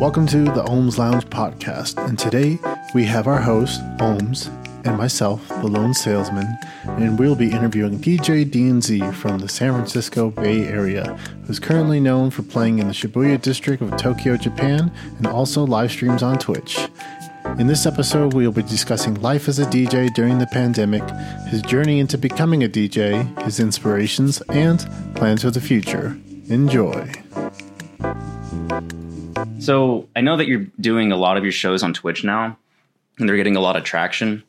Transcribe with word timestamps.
Welcome 0.00 0.26
to 0.28 0.44
the 0.44 0.64
Ohms 0.64 0.96
Lounge 0.96 1.26
podcast, 1.26 2.02
and 2.08 2.18
today 2.18 2.58
we 2.94 3.04
have 3.04 3.26
our 3.26 3.38
host, 3.38 3.82
Ohms, 3.98 4.46
and 4.86 4.96
myself, 4.96 5.46
the 5.46 5.66
lone 5.66 5.92
salesman, 5.92 6.46
and 6.84 7.18
we'll 7.18 7.36
be 7.36 7.52
interviewing 7.52 7.98
DJ 7.98 8.50
DNZ 8.50 9.12
from 9.12 9.40
the 9.40 9.48
San 9.50 9.74
Francisco 9.74 10.30
Bay 10.30 10.66
Area, 10.66 11.18
who's 11.44 11.58
currently 11.58 12.00
known 12.00 12.30
for 12.30 12.40
playing 12.40 12.78
in 12.78 12.86
the 12.86 12.94
Shibuya 12.94 13.42
district 13.42 13.82
of 13.82 13.94
Tokyo, 13.98 14.38
Japan, 14.38 14.90
and 15.18 15.26
also 15.26 15.66
live 15.66 15.90
streams 15.90 16.22
on 16.22 16.38
Twitch. 16.38 16.78
In 17.58 17.66
this 17.66 17.84
episode, 17.84 18.32
we 18.32 18.46
will 18.46 18.54
be 18.54 18.62
discussing 18.62 19.20
life 19.20 19.48
as 19.48 19.58
a 19.58 19.66
DJ 19.66 20.14
during 20.14 20.38
the 20.38 20.46
pandemic, 20.46 21.06
his 21.48 21.60
journey 21.60 21.98
into 21.98 22.16
becoming 22.16 22.64
a 22.64 22.68
DJ, 22.70 23.38
his 23.42 23.60
inspirations, 23.60 24.40
and 24.48 24.80
plans 25.14 25.42
for 25.42 25.50
the 25.50 25.60
future. 25.60 26.18
Enjoy. 26.48 27.12
So 29.60 30.08
I 30.16 30.20
know 30.20 30.36
that 30.36 30.48
you're 30.48 30.66
doing 30.80 31.12
a 31.12 31.16
lot 31.16 31.36
of 31.36 31.44
your 31.44 31.52
shows 31.52 31.82
on 31.82 31.92
Twitch 31.92 32.24
now, 32.24 32.56
and 33.18 33.28
they're 33.28 33.36
getting 33.36 33.56
a 33.56 33.60
lot 33.60 33.76
of 33.76 33.84
traction. 33.84 34.42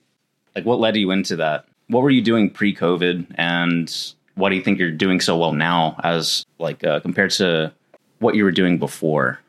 Like, 0.56 0.66
what 0.66 0.80
led 0.80 0.96
you 0.96 1.12
into 1.12 1.36
that? 1.38 1.66
What 1.88 2.02
were 2.04 2.10
you 2.10 2.22
doing 2.22 2.50
pre-COVID, 2.50 3.28
and 3.36 4.14
what 4.36 4.50
do 4.50 4.56
you 4.56 4.62
think 4.62 4.80
you're 4.80 4.92
doing 4.92 5.20
so 5.20 5.38
well 5.38 5.54
now, 5.54 6.00
as 6.04 6.46
like 6.58 6.84
uh, 6.84 7.02
compared 7.02 7.32
to 7.32 7.74
what 8.20 8.36
you 8.36 8.44
were 8.44 8.52
doing 8.52 8.78
before? 8.78 9.40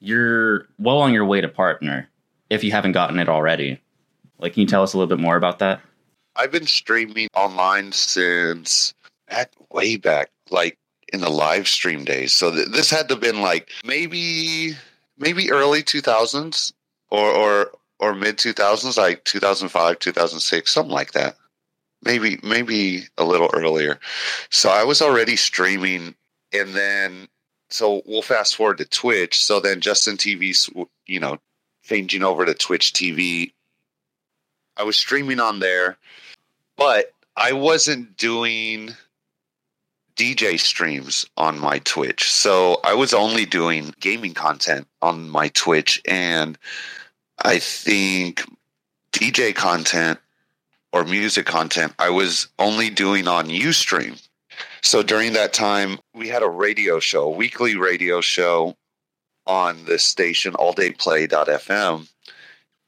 You're 0.00 0.66
well 0.78 0.98
on 0.98 1.12
your 1.12 1.24
way 1.24 1.40
to 1.40 1.48
partner, 1.48 2.08
if 2.50 2.64
you 2.64 2.72
haven't 2.72 2.92
gotten 2.92 3.18
it 3.20 3.28
already. 3.28 3.80
Like, 4.38 4.54
can 4.54 4.62
you 4.62 4.66
tell 4.66 4.82
us 4.82 4.94
a 4.94 4.98
little 4.98 5.14
bit 5.16 5.22
more 5.22 5.36
about 5.36 5.60
that? 5.60 5.80
I've 6.34 6.50
been 6.50 6.66
streaming 6.66 7.28
online 7.36 7.92
since 7.92 8.94
back 9.28 9.52
way 9.70 9.96
back, 9.96 10.30
like 10.50 10.76
in 11.12 11.20
the 11.20 11.30
live 11.30 11.68
stream 11.68 12.04
days. 12.04 12.32
So 12.32 12.50
th- 12.50 12.68
this 12.68 12.90
had 12.90 13.08
to 13.08 13.14
have 13.14 13.22
been 13.22 13.40
like 13.42 13.70
maybe 13.84 14.74
maybe 15.18 15.50
early 15.50 15.82
2000s 15.82 16.72
or 17.10 17.30
or 17.30 17.70
or 17.98 18.14
mid 18.14 18.36
2000s 18.38 18.96
like 18.96 19.24
2005 19.24 19.98
2006 19.98 20.72
something 20.72 20.92
like 20.92 21.12
that. 21.12 21.36
Maybe 22.04 22.38
maybe 22.42 23.04
a 23.16 23.24
little 23.24 23.50
earlier. 23.52 24.00
So 24.50 24.70
i 24.70 24.84
was 24.84 25.02
already 25.02 25.36
streaming 25.36 26.14
and 26.52 26.74
then 26.74 27.28
so 27.70 28.02
we'll 28.04 28.22
fast 28.22 28.56
forward 28.56 28.78
to 28.78 28.84
twitch. 28.84 29.42
So 29.44 29.60
then 29.60 29.80
justin 29.80 30.16
tv 30.16 30.88
you 31.06 31.20
know 31.20 31.38
changing 31.84 32.22
over 32.22 32.44
to 32.44 32.54
twitch 32.54 32.92
tv 32.92 33.52
i 34.76 34.82
was 34.82 34.96
streaming 34.96 35.40
on 35.40 35.58
there 35.58 35.98
but 36.76 37.12
i 37.36 37.52
wasn't 37.52 38.16
doing 38.16 38.90
DJ 40.16 40.58
streams 40.58 41.26
on 41.36 41.58
my 41.58 41.78
Twitch. 41.80 42.30
So 42.30 42.80
I 42.84 42.94
was 42.94 43.14
only 43.14 43.44
doing 43.44 43.94
gaming 44.00 44.34
content 44.34 44.86
on 45.00 45.28
my 45.28 45.48
Twitch. 45.48 46.00
And 46.06 46.58
I 47.38 47.58
think 47.58 48.44
DJ 49.12 49.54
content 49.54 50.18
or 50.92 51.04
music 51.04 51.46
content 51.46 51.94
I 51.98 52.10
was 52.10 52.48
only 52.58 52.90
doing 52.90 53.26
on 53.26 53.46
Ustream. 53.48 54.20
So 54.82 55.02
during 55.02 55.32
that 55.34 55.52
time, 55.52 55.98
we 56.14 56.28
had 56.28 56.42
a 56.42 56.48
radio 56.48 56.98
show, 56.98 57.24
a 57.24 57.30
weekly 57.30 57.76
radio 57.76 58.20
show 58.20 58.76
on 59.46 59.84
this 59.84 60.04
station, 60.04 60.52
alldayplay.fm. 60.54 62.08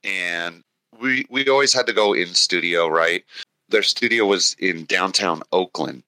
And 0.02 0.62
we 1.00 1.24
we 1.30 1.48
always 1.48 1.72
had 1.72 1.86
to 1.86 1.92
go 1.92 2.12
in 2.12 2.34
studio, 2.34 2.88
right? 2.88 3.24
Their 3.68 3.82
studio 3.82 4.26
was 4.26 4.54
in 4.58 4.84
downtown 4.84 5.42
Oakland 5.50 6.02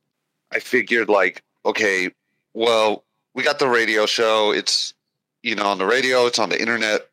I 0.53 0.59
figured 0.59 1.09
like, 1.09 1.43
okay, 1.65 2.11
well, 2.55 3.05
we 3.35 3.43
got 3.43 3.59
the 3.59 3.69
radio 3.69 4.07
show. 4.07 4.53
It's 4.53 4.95
you 5.43 5.55
know 5.55 5.67
on 5.67 5.79
the 5.79 5.87
radio. 5.87 6.27
It's 6.27 6.39
on 6.39 6.49
the 6.49 6.61
internet. 6.61 7.09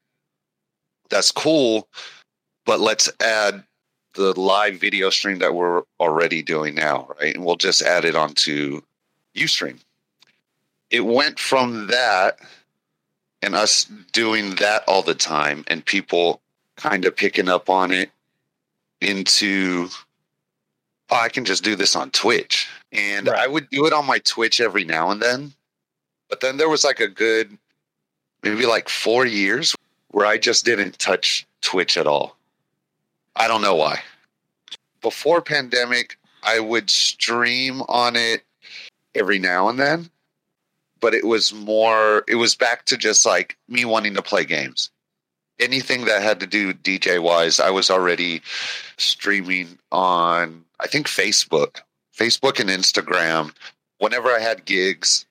That's 1.09 1.31
cool, 1.31 1.87
but 2.65 2.79
let's 2.79 3.09
add 3.19 3.63
the 4.15 4.39
live 4.39 4.79
video 4.79 5.09
stream 5.09 5.39
that 5.39 5.55
we're 5.55 5.83
already 5.99 6.41
doing 6.41 6.75
now, 6.75 7.07
right? 7.19 7.35
And 7.35 7.43
we'll 7.43 7.55
just 7.55 7.81
add 7.81 8.05
it 8.05 8.15
onto 8.15 8.81
UStream. 9.35 9.79
It 10.89 11.01
went 11.01 11.39
from 11.39 11.87
that 11.87 12.39
and 13.41 13.55
us 13.55 13.85
doing 14.11 14.55
that 14.55 14.83
all 14.87 15.01
the 15.01 15.15
time 15.15 15.63
and 15.67 15.85
people 15.85 16.41
kind 16.77 17.05
of 17.05 17.15
picking 17.15 17.49
up 17.49 17.69
on 17.69 17.91
it 17.91 18.11
into 19.01 19.89
oh, 21.13 21.23
I 21.23 21.29
can 21.29 21.45
just 21.45 21.63
do 21.63 21.75
this 21.75 21.95
on 21.95 22.11
Twitch. 22.11 22.67
And 22.91 23.27
right. 23.27 23.39
I 23.39 23.47
would 23.47 23.69
do 23.69 23.85
it 23.85 23.93
on 23.93 24.05
my 24.05 24.19
Twitch 24.19 24.59
every 24.59 24.83
now 24.83 25.09
and 25.11 25.21
then. 25.21 25.53
But 26.29 26.41
then 26.41 26.57
there 26.57 26.69
was 26.69 26.83
like 26.83 26.99
a 26.99 27.07
good, 27.07 27.57
maybe 28.41 28.65
like 28.65 28.89
four 28.89 29.25
years 29.25 29.75
where 30.09 30.25
I 30.25 30.37
just 30.37 30.65
didn't 30.65 30.99
touch 30.99 31.45
Twitch 31.61 31.97
at 31.97 32.07
all. 32.07 32.37
I 33.35 33.47
don't 33.47 33.61
know 33.61 33.75
why. 33.75 33.99
Before 35.01 35.41
pandemic, 35.41 36.17
I 36.43 36.59
would 36.59 36.89
stream 36.89 37.81
on 37.87 38.15
it 38.15 38.43
every 39.15 39.39
now 39.39 39.69
and 39.69 39.79
then, 39.79 40.09
but 40.99 41.13
it 41.13 41.25
was 41.25 41.53
more, 41.53 42.23
it 42.27 42.35
was 42.35 42.55
back 42.55 42.85
to 42.85 42.97
just 42.97 43.25
like 43.25 43.57
me 43.67 43.85
wanting 43.85 44.13
to 44.15 44.21
play 44.21 44.45
games. 44.45 44.91
Anything 45.59 46.05
that 46.05 46.21
had 46.21 46.39
to 46.39 46.47
do 46.47 46.73
DJ 46.73 47.21
wise, 47.21 47.59
I 47.59 47.69
was 47.69 47.89
already 47.89 48.41
streaming 48.97 49.77
on 49.91 50.65
I 50.79 50.87
think 50.87 51.07
Facebook, 51.07 51.81
Facebook 52.17 52.59
and 52.59 52.69
Instagram. 52.69 53.53
Whenever 53.99 54.29
I 54.29 54.39
had 54.39 54.65
gigs, 54.65 55.25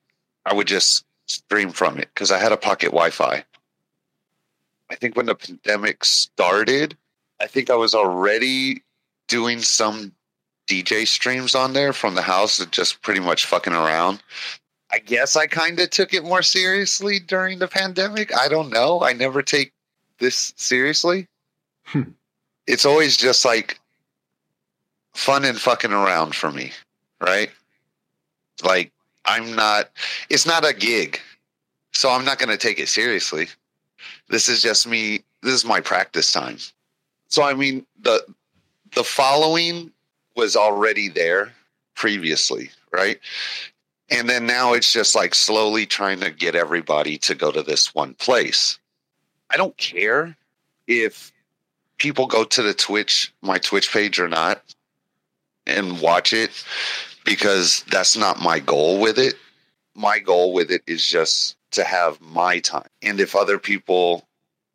I 0.47 0.55
would 0.55 0.67
just 0.67 1.05
stream 1.27 1.71
from 1.71 1.99
it 1.99 2.09
because 2.15 2.31
I 2.31 2.39
had 2.39 2.53
a 2.53 2.57
pocket 2.57 2.87
Wi-Fi. 2.87 3.45
I 4.91 4.95
think 4.95 5.17
when 5.17 5.27
the 5.27 5.35
pandemic 5.35 6.05
started, 6.05 6.97
I 7.41 7.47
think 7.47 7.71
I 7.71 7.77
was 7.77 7.95
already 7.95 8.83
doing 9.29 9.61
some 9.61 10.13
DJ 10.69 11.07
streams 11.07 11.55
on 11.55 11.73
there 11.73 11.93
from 11.93 12.15
the 12.15 12.23
house 12.23 12.59
and 12.59 12.71
just 12.73 13.03
pretty 13.03 13.21
much 13.21 13.47
fucking 13.47 13.73
around. 13.73 14.23
I 14.93 14.99
guess 14.99 15.37
I 15.37 15.47
kind 15.47 15.81
of 15.81 15.91
took 15.91 16.13
it 16.13 16.25
more 16.25 16.43
seriously 16.43 17.19
during 17.19 17.59
the 17.59 17.69
pandemic. 17.69 18.37
I 18.37 18.49
don't 18.49 18.71
know. 18.71 19.03
I 19.03 19.15
never 19.15 19.43
take 19.43 19.73
this 20.23 20.55
seriously. 20.57 21.27
Hmm. 21.85 22.13
It's 22.67 22.87
always 22.87 23.17
just 23.17 23.45
like 23.45 23.79
fun 25.15 25.45
and 25.45 25.61
fucking 25.61 25.93
around 25.93 26.35
for 26.35 26.51
me, 26.51 26.73
right? 27.21 27.51
Like 28.65 28.93
I'm 29.27 29.55
not 29.55 29.91
it's 30.31 30.47
not 30.47 30.65
a 30.65 30.73
gig. 30.73 31.21
So 31.93 32.11
I'm 32.11 32.25
not 32.25 32.39
going 32.39 32.49
to 32.49 32.57
take 32.57 32.79
it 32.79 32.89
seriously. 32.89 33.49
This 34.29 34.49
is 34.49 34.63
just 34.63 34.87
me 34.87 35.25
this 35.43 35.53
is 35.53 35.65
my 35.65 35.81
practice 35.81 36.33
time. 36.33 36.59
So 37.29 37.43
I 37.43 37.53
mean 37.55 37.85
the 38.01 38.25
the 38.95 39.05
following 39.05 39.91
was 40.37 40.55
already 40.57 41.09
there 41.09 41.53
previously, 41.95 42.71
right? 42.93 43.19
And 44.09 44.29
then 44.29 44.47
now 44.47 44.73
it's 44.73 44.93
just 44.93 45.15
like 45.15 45.35
slowly 45.35 45.85
trying 45.85 46.21
to 46.21 46.31
get 46.31 46.55
everybody 46.55 47.19
to 47.19 47.35
go 47.35 47.51
to 47.51 47.63
this 47.63 47.95
one 47.95 48.15
place. 48.15 48.79
I 49.53 49.57
don't 49.57 49.77
care 49.77 50.37
if 50.87 51.33
people 51.99 52.27
go 52.27 52.45
to 52.45 52.63
the 52.63 52.75
Twitch, 52.75 53.33
my 53.43 53.59
Twitch 53.59 53.93
page 53.93 54.19
or 54.19 54.29
not 54.29 54.63
and 55.67 56.01
watch 56.01 56.33
it 56.33 56.51
because 57.25 57.85
that's 57.91 58.17
not 58.17 58.41
my 58.41 58.59
goal 58.59 58.99
with 59.01 59.19
it. 59.19 59.35
My 59.95 60.19
goal 60.19 60.53
with 60.53 60.71
it 60.71 60.83
is 60.87 61.07
just 61.07 61.57
to 61.73 61.85
have 61.85 62.21
my 62.21 62.59
time. 62.61 62.89
And 63.03 63.21
if 63.21 63.37
other 63.37 63.59
people 63.59 64.27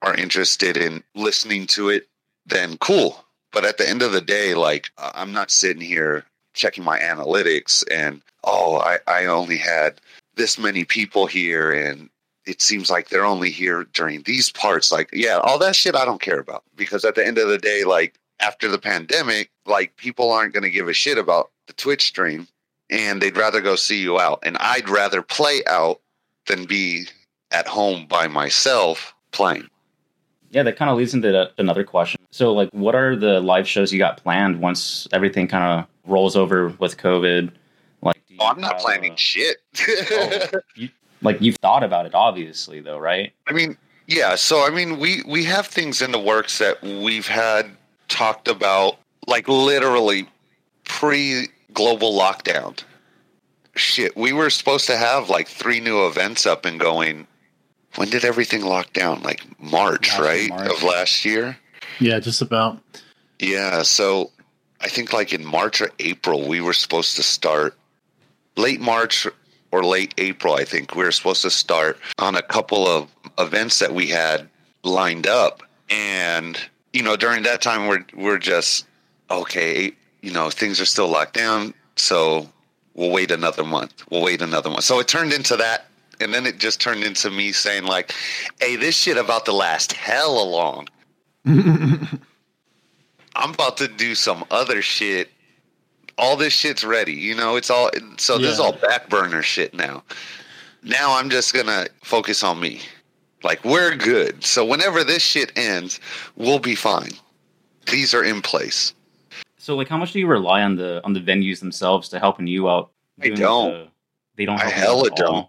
are 0.02 0.16
interested 0.16 0.78
in 0.78 1.04
listening 1.16 1.68
to 1.68 1.90
it, 1.90 2.08
then 2.46 2.78
cool. 2.78 3.26
But 3.52 3.66
at 3.66 3.78
the 3.78 3.90
end 3.90 4.02
of 4.02 4.12
the 4.12 4.22
day, 4.22 4.54
like 4.54 4.92
uh, 4.98 5.12
I'm 5.16 5.34
not 5.34 5.52
sitting 5.52 5.82
here 5.82 6.24
checking 6.54 6.84
my 6.84 7.00
analytics 7.00 7.84
and, 7.92 8.22
oh, 8.44 8.78
I, 8.78 9.00
I 9.08 9.26
only 9.26 9.58
had 9.58 10.00
this 10.36 10.58
many 10.58 10.86
people 10.86 11.26
here 11.26 11.72
and 11.72 12.10
it 12.48 12.62
seems 12.62 12.90
like 12.90 13.10
they're 13.10 13.26
only 13.26 13.52
here 13.52 13.86
during 13.94 14.24
these 14.24 14.50
parts. 14.50 14.92
Like, 14.92 15.10
yeah, 15.12 15.38
all 15.38 15.60
that 15.60 15.76
shit 15.76 15.96
I 15.96 16.06
don't 16.06 16.22
care 16.22 16.40
about 16.40 16.64
because 16.76 17.04
at 17.06 17.16
the 17.16 17.26
end 17.26 17.38
of 17.38 17.50
the 17.50 17.58
day, 17.58 17.84
like 17.84 18.18
after 18.40 18.70
the 18.70 18.78
pandemic, 18.78 19.52
like 19.66 19.98
people 19.98 20.32
aren't 20.32 20.54
going 20.54 20.64
to 20.64 20.70
give 20.70 20.88
a 20.88 20.94
shit 20.94 21.18
about 21.18 21.52
the 21.68 21.74
Twitch 21.74 22.08
stream 22.08 22.48
and 22.90 23.22
they'd 23.22 23.38
rather 23.38 23.62
go 23.62 23.76
see 23.76 24.02
you 24.02 24.20
out. 24.20 24.40
And 24.44 24.58
I'd 24.58 24.90
rather 24.90 25.22
play 25.22 25.62
out 25.68 26.00
than 26.48 26.66
be 26.66 27.08
at 27.52 27.68
home 27.68 28.08
by 28.08 28.28
myself 28.28 29.14
playing. 29.32 29.70
Yeah, 30.50 30.64
that 30.64 30.78
kind 30.78 30.90
of 30.90 30.98
leads 30.98 31.14
into 31.14 31.52
another 31.58 31.84
question. 31.84 32.22
So, 32.32 32.54
like, 32.54 32.70
what 32.72 32.96
are 32.96 33.18
the 33.18 33.42
live 33.42 33.68
shows 33.68 33.92
you 33.92 34.00
got 34.00 34.24
planned 34.24 34.62
once 34.62 35.06
everything 35.12 35.48
kind 35.50 35.82
of 35.82 35.88
rolls 36.10 36.38
over 36.38 36.70
with 36.80 36.98
COVID? 36.98 37.52
Like, 38.02 38.22
oh, 38.40 38.48
I'm 38.48 38.62
not 38.62 38.80
planning 38.80 39.14
a, 39.14 39.18
shit. 39.18 39.58
oh, 40.12 40.50
you, 40.76 40.90
like, 41.34 41.42
you've 41.42 41.58
thought 41.58 41.84
about 41.84 42.06
it, 42.06 42.14
obviously, 42.14 42.82
though, 42.82 42.98
right? 42.98 43.34
I 43.48 43.54
mean, 43.54 43.78
yeah. 44.08 44.36
So, 44.36 44.66
I 44.66 44.70
mean, 44.70 45.00
we 45.00 45.24
we 45.28 45.44
have 45.46 45.68
things 45.68 46.02
in 46.02 46.12
the 46.12 46.20
works 46.20 46.60
that 46.60 46.82
we've 46.82 47.28
had 47.28 47.70
talked 48.08 48.48
about 48.48 48.98
like 49.28 49.48
literally 49.48 50.28
pre 50.86 51.48
global 51.74 52.18
lockdown. 52.18 52.82
Shit, 53.76 54.18
we 54.18 54.34
were 54.34 54.50
supposed 54.50 54.88
to 54.88 54.98
have 54.98 55.30
like 55.30 55.48
three 55.48 55.80
new 55.80 56.08
events 56.08 56.46
up 56.46 56.66
and 56.66 56.80
going 56.80 57.28
when 57.98 58.10
did 58.10 58.24
everything 58.24 58.64
lock 58.64 58.94
down? 58.94 59.22
Like 59.24 59.44
March, 59.60 60.10
Last 60.10 60.20
right? 60.20 60.50
March. 60.50 60.70
Of 60.70 60.84
last 60.84 61.26
year. 61.26 61.58
Yeah, 62.00 62.20
just 62.20 62.42
about. 62.42 62.80
Yeah, 63.40 63.82
so 63.84 64.32
I 64.82 64.88
think 64.88 65.14
like 65.14 65.34
in 65.34 65.46
March 65.46 65.82
or 65.82 65.90
April, 66.00 66.48
we 66.48 66.62
were 66.62 66.74
supposed 66.74 67.16
to 67.18 67.24
start 67.24 67.76
late 68.56 68.80
March 68.80 69.28
or 69.72 69.84
late 69.84 70.14
April. 70.18 70.56
I 70.56 70.64
think 70.64 70.96
we 70.96 71.04
were 71.04 71.12
supposed 71.12 71.42
to 71.44 71.50
start 71.50 72.00
on 72.20 72.36
a 72.36 72.42
couple 72.42 72.88
of 72.88 73.10
events 73.38 73.80
that 73.80 73.94
we 73.94 74.08
had 74.08 74.48
lined 74.84 75.28
up, 75.28 75.64
and 75.90 76.60
you 76.94 77.04
know 77.04 77.16
during 77.16 77.44
that 77.44 77.62
time 77.62 77.88
we're 77.88 78.06
we're 78.16 78.38
just 78.38 78.86
okay. 79.30 79.92
You 80.22 80.32
know 80.32 80.50
things 80.50 80.82
are 80.82 80.86
still 80.86 81.10
locked 81.10 81.34
down, 81.34 81.74
so 81.96 82.50
we'll 82.96 83.12
wait 83.12 83.32
another 83.32 83.64
month. 83.64 84.04
We'll 84.10 84.24
wait 84.24 84.42
another 84.42 84.70
month. 84.70 84.84
So 84.84 85.00
it 85.00 85.08
turned 85.08 85.34
into 85.34 85.58
that. 85.58 85.86
And 86.20 86.34
then 86.34 86.48
it 86.48 86.58
just 86.58 86.82
turned 86.82 87.04
into 87.04 87.30
me 87.30 87.52
saying 87.52 87.84
like, 87.84 88.12
"Hey, 88.60 88.76
this 88.76 88.96
shit 88.96 89.18
about 89.18 89.46
to 89.46 89.52
last 89.52 89.94
hell 89.94 90.50
long." 90.50 90.88
I'm 91.46 92.20
about 93.54 93.78
to 93.78 93.88
do 93.88 94.16
some 94.16 94.44
other 94.50 94.82
shit. 94.82 95.30
All 96.18 96.36
this 96.36 96.54
shit's 96.54 96.84
ready. 96.84 97.14
You 97.14 97.36
know, 97.36 97.56
it's 97.56 97.70
all 97.70 97.90
so 98.18 98.38
this 98.38 98.54
is 98.54 98.60
all 98.60 98.74
back 98.74 99.10
burner 99.10 99.42
shit 99.44 99.74
now. 99.74 100.04
Now 100.84 101.18
I'm 101.18 101.30
just 101.30 101.54
gonna 101.54 101.88
focus 102.04 102.44
on 102.44 102.60
me. 102.60 102.82
Like 103.44 103.64
we're 103.64 103.96
good. 103.96 104.44
So 104.44 104.66
whenever 104.66 105.04
this 105.04 105.22
shit 105.22 105.52
ends, 105.58 106.00
we'll 106.36 106.60
be 106.60 106.76
fine. 106.76 107.12
These 107.92 108.14
are 108.14 108.24
in 108.24 108.42
place. 108.42 108.94
So, 109.58 109.76
like, 109.76 109.90
how 109.90 109.98
much 109.98 110.14
do 110.14 110.20
you 110.20 110.28
rely 110.28 110.62
on 110.62 110.76
the 110.76 111.02
on 111.04 111.14
the 111.14 111.20
venues 111.20 111.60
themselves 111.60 112.10
to 112.10 112.20
helping 112.20 112.48
you 112.48 112.70
out? 112.70 112.92
I 113.22 113.30
don't. 113.30 113.72
the- 113.72 113.88
they 114.38 114.46
don't. 114.46 114.60
Help 114.60 114.74
you 114.74 114.80
hella 114.80 115.08
at 115.08 115.16
don't. 115.18 115.48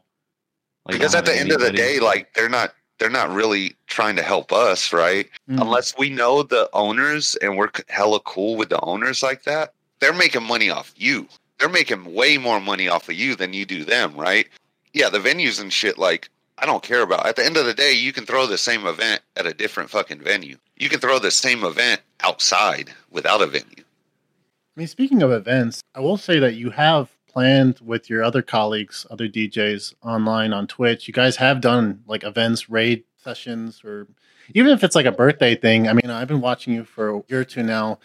Like, 0.87 0.95
because 0.95 1.15
at 1.15 1.25
the 1.25 1.37
end 1.37 1.53
of 1.53 1.61
the 1.61 1.71
day, 1.71 2.01
like 2.01 2.33
they're 2.35 2.49
not 2.49 2.75
they're 2.99 3.11
not 3.11 3.31
really 3.31 3.77
trying 3.87 4.17
to 4.17 4.23
help 4.23 4.53
us, 4.53 4.93
right? 4.93 5.29
Mm. 5.49 5.61
Unless 5.61 5.97
we 5.99 6.11
know 6.11 6.43
the 6.43 6.69
owners 6.73 7.37
and 7.43 7.57
we're 7.57 7.71
hella 7.89 8.21
cool 8.21 8.57
with 8.57 8.71
the 8.71 8.81
owners 8.81 9.23
like 9.23 9.45
that, 9.45 9.75
they're 10.01 10.15
making 10.15 10.45
money 10.45 10.71
off 10.71 10.93
you. 10.97 11.29
They're 11.59 11.69
making 11.69 12.15
way 12.15 12.39
more 12.39 12.61
money 12.61 12.89
off 12.89 13.09
of 13.09 13.17
you 13.17 13.35
than 13.35 13.53
you 13.53 13.65
do 13.65 13.85
them, 13.85 14.15
right? 14.15 14.49
Yeah, 14.93 15.09
the 15.09 15.19
venues 15.19 15.61
and 15.61 15.73
shit, 15.73 15.99
like, 15.99 16.31
I 16.57 16.67
don't 16.67 16.83
care 16.83 17.03
about. 17.03 17.27
At 17.27 17.37
the 17.37 17.45
end 17.45 17.57
of 17.57 17.67
the 17.67 17.75
day, 17.75 17.93
you 17.93 18.13
can 18.13 18.27
throw 18.27 18.47
the 18.47 18.59
same 18.59 18.87
event 18.87 19.23
at 19.37 19.47
a 19.47 19.55
different 19.55 19.91
fucking 19.91 20.21
venue. 20.21 20.57
You 20.77 20.89
can 20.89 21.01
throw 21.01 21.19
the 21.19 21.31
same 21.31 21.65
event 21.65 22.01
outside 22.21 22.91
without 23.11 23.43
a 23.43 23.47
venue. 23.47 23.85
I 23.85 24.81
mean, 24.81 24.87
speaking 24.87 25.23
of 25.23 25.33
events, 25.33 25.83
I 25.95 26.01
will 26.01 26.17
say 26.17 26.39
that 26.39 26.55
you 26.55 26.71
have 26.71 27.11
planned 27.29 27.81
with 27.85 28.09
your 28.09 28.25
other 28.25 28.43
colleagues, 28.43 29.07
other 29.11 29.29
DJs 29.29 29.95
online 30.03 30.53
on 30.53 30.67
Twitch. 30.67 31.07
You 31.07 31.15
guys 31.15 31.37
have 31.37 31.61
done 31.61 32.03
like 32.07 32.25
events, 32.25 32.69
raid 32.69 33.05
sessions, 33.17 33.83
or 33.85 34.07
even 34.55 34.73
if 34.73 34.83
it's 34.83 34.95
like 34.95 35.07
a 35.07 35.13
birthday 35.13 35.55
thing. 35.55 35.89
I 35.89 35.93
mean, 35.93 36.11
I've 36.11 36.29
been 36.29 36.41
watching 36.41 36.75
you 36.75 36.85
for 36.85 37.11
a 37.11 37.23
year 37.29 37.41
or 37.41 37.45
two 37.45 37.63
now, 37.63 37.99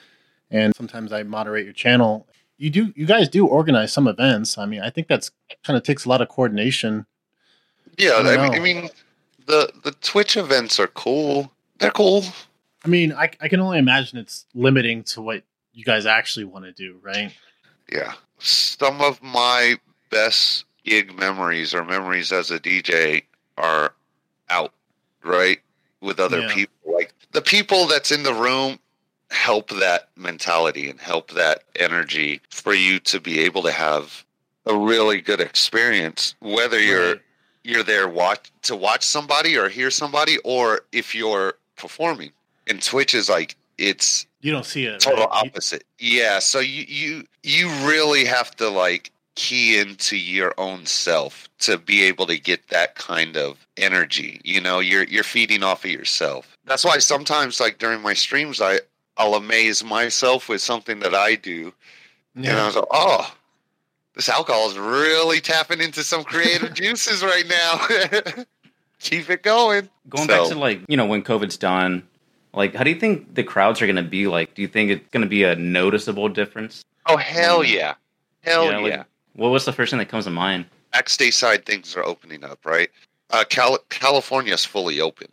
and 0.53 0.73
sometimes 0.75 1.11
I 1.11 1.23
moderate 1.23 1.65
your 1.65 1.73
channel. 1.73 2.27
You 2.57 2.69
do, 2.69 2.93
you 2.95 3.05
guys 3.05 3.27
do 3.27 3.45
organize 3.45 3.91
some 3.91 4.07
events. 4.07 4.57
I 4.57 4.65
mean, 4.65 4.81
I 4.81 4.89
think 4.89 5.07
that's 5.07 5.31
kind 5.65 5.75
of 5.75 5.83
takes 5.83 6.05
a 6.05 6.09
lot 6.09 6.21
of 6.21 6.29
coordination. 6.29 7.05
Yeah, 7.97 8.11
I 8.11 8.35
I, 8.35 8.49
mean. 8.49 8.55
I 8.55 8.59
mean, 8.59 8.89
the 9.47 9.71
the 9.83 9.91
Twitch 9.91 10.37
events 10.37 10.79
are 10.79 10.87
cool. 10.87 11.51
They're 11.79 11.91
cool. 11.91 12.23
I 12.85 12.87
mean, 12.87 13.11
I, 13.11 13.29
I 13.41 13.47
can 13.47 13.59
only 13.59 13.79
imagine 13.79 14.17
it's 14.19 14.45
limiting 14.53 15.03
to 15.05 15.21
what 15.21 15.43
you 15.73 15.83
guys 15.83 16.05
actually 16.05 16.45
want 16.45 16.65
to 16.65 16.71
do, 16.71 16.99
right? 17.01 17.33
Yeah. 17.91 18.13
Some 18.39 19.01
of 19.01 19.21
my 19.23 19.77
best 20.09 20.65
gig 20.83 21.17
memories 21.17 21.73
or 21.73 21.83
memories 21.83 22.31
as 22.31 22.51
a 22.51 22.59
DJ 22.59 23.23
are 23.57 23.93
out, 24.49 24.73
right? 25.23 25.59
With 26.01 26.19
other 26.19 26.41
Yeah. 26.41 26.53
people. 26.53 26.93
Like 26.93 27.13
the 27.31 27.41
people 27.41 27.87
that's 27.87 28.11
in 28.11 28.23
the 28.23 28.33
room 28.33 28.79
help 29.31 29.69
that 29.69 30.09
mentality 30.15 30.89
and 30.89 30.99
help 30.99 31.31
that 31.31 31.63
energy 31.75 32.41
for 32.49 32.73
you 32.73 32.99
to 32.99 33.19
be 33.19 33.39
able 33.39 33.63
to 33.63 33.71
have 33.71 34.23
a 34.65 34.75
really 34.75 35.19
good 35.21 35.39
experience, 35.41 36.35
whether 36.39 36.79
you're 36.79 37.17
you're 37.63 37.83
there 37.83 38.07
watch 38.09 38.51
to 38.63 38.75
watch 38.75 39.03
somebody 39.03 39.57
or 39.57 39.69
hear 39.69 39.89
somebody 39.89 40.37
or 40.43 40.81
if 40.91 41.15
you're 41.15 41.53
performing. 41.77 42.31
And 42.67 42.81
Twitch 42.81 43.13
is 43.13 43.29
like 43.29 43.55
it's 43.77 44.25
You 44.41 44.51
don't 44.51 44.65
see 44.65 44.85
it. 44.85 44.99
total 44.99 45.25
right? 45.25 45.43
You- 45.45 45.49
opposite 45.49 45.83
yeah 45.99 46.39
so 46.39 46.59
you 46.59 46.85
you 46.87 47.23
you 47.43 47.67
really 47.87 48.25
have 48.25 48.55
to 48.57 48.69
like 48.69 49.11
key 49.35 49.79
into 49.79 50.15
your 50.15 50.53
own 50.59 50.85
self 50.85 51.49
to 51.59 51.77
be 51.77 52.03
able 52.03 52.27
to 52.27 52.37
get 52.39 52.67
that 52.67 52.93
kind 52.95 53.35
of 53.35 53.65
energy 53.77 54.39
you 54.43 54.61
know 54.61 54.79
you're 54.79 55.05
you're 55.05 55.23
feeding 55.23 55.63
off 55.63 55.83
of 55.85 55.89
yourself 55.91 56.55
that's 56.65 56.85
why 56.85 56.99
sometimes 56.99 57.59
like 57.59 57.79
during 57.79 57.99
my 58.01 58.13
streams 58.13 58.61
i 58.61 58.79
i'll 59.17 59.35
amaze 59.35 59.83
myself 59.83 60.49
with 60.49 60.61
something 60.61 60.99
that 60.99 61.13
i 61.15 61.35
do 61.35 61.73
and 62.35 62.47
i 62.47 62.65
was 62.65 62.75
like 62.75 62.85
oh 62.91 63.33
this 64.15 64.29
alcohol 64.29 64.69
is 64.69 64.77
really 64.77 65.39
tapping 65.41 65.81
into 65.81 66.03
some 66.03 66.23
creative 66.23 66.73
juices 66.81 67.23
right 67.23 67.45
now 67.47 68.43
keep 68.99 69.29
it 69.29 69.43
going 69.43 69.89
Going 70.09 70.27
So- 70.27 70.37
back 70.43 70.51
to 70.53 70.59
like 70.59 70.81
you 70.87 70.97
know 70.97 71.05
when 71.05 71.21
COVID's 71.23 71.57
done, 71.57 72.03
like 72.53 72.75
how 72.75 72.83
do 72.83 72.89
you 72.89 72.99
think 72.99 73.33
the 73.35 73.43
crowds 73.43 73.81
are 73.81 73.85
going 73.87 73.95
to 73.95 74.03
be 74.03 74.27
like? 74.27 74.53
Do 74.53 74.61
you 74.61 74.67
think 74.67 74.91
it's 74.91 75.07
going 75.11 75.21
to 75.23 75.29
be 75.29 75.43
a 75.43 75.55
noticeable 75.55 76.27
difference? 76.29 76.83
oh 77.05 77.17
hell 77.17 77.63
yeah 77.63 77.95
hell 78.41 78.65
Yeah, 78.65 78.79
yeah, 78.79 78.97
like- 78.97 79.05
What 79.35 79.49
was 79.49 79.65
the 79.65 79.71
first 79.73 79.89
thing 79.91 79.99
that 79.99 80.09
comes 80.09 80.25
to 80.25 80.31
mind? 80.31 80.65
backstage 80.91 81.33
side 81.35 81.65
things 81.65 81.95
are 81.95 82.03
opening 82.03 82.43
up, 82.43 82.65
right? 82.65 82.89
Uh, 83.31 83.43
Cal- 83.49 83.79
California's 83.89 84.63
fully 84.63 85.01
open. 85.01 85.27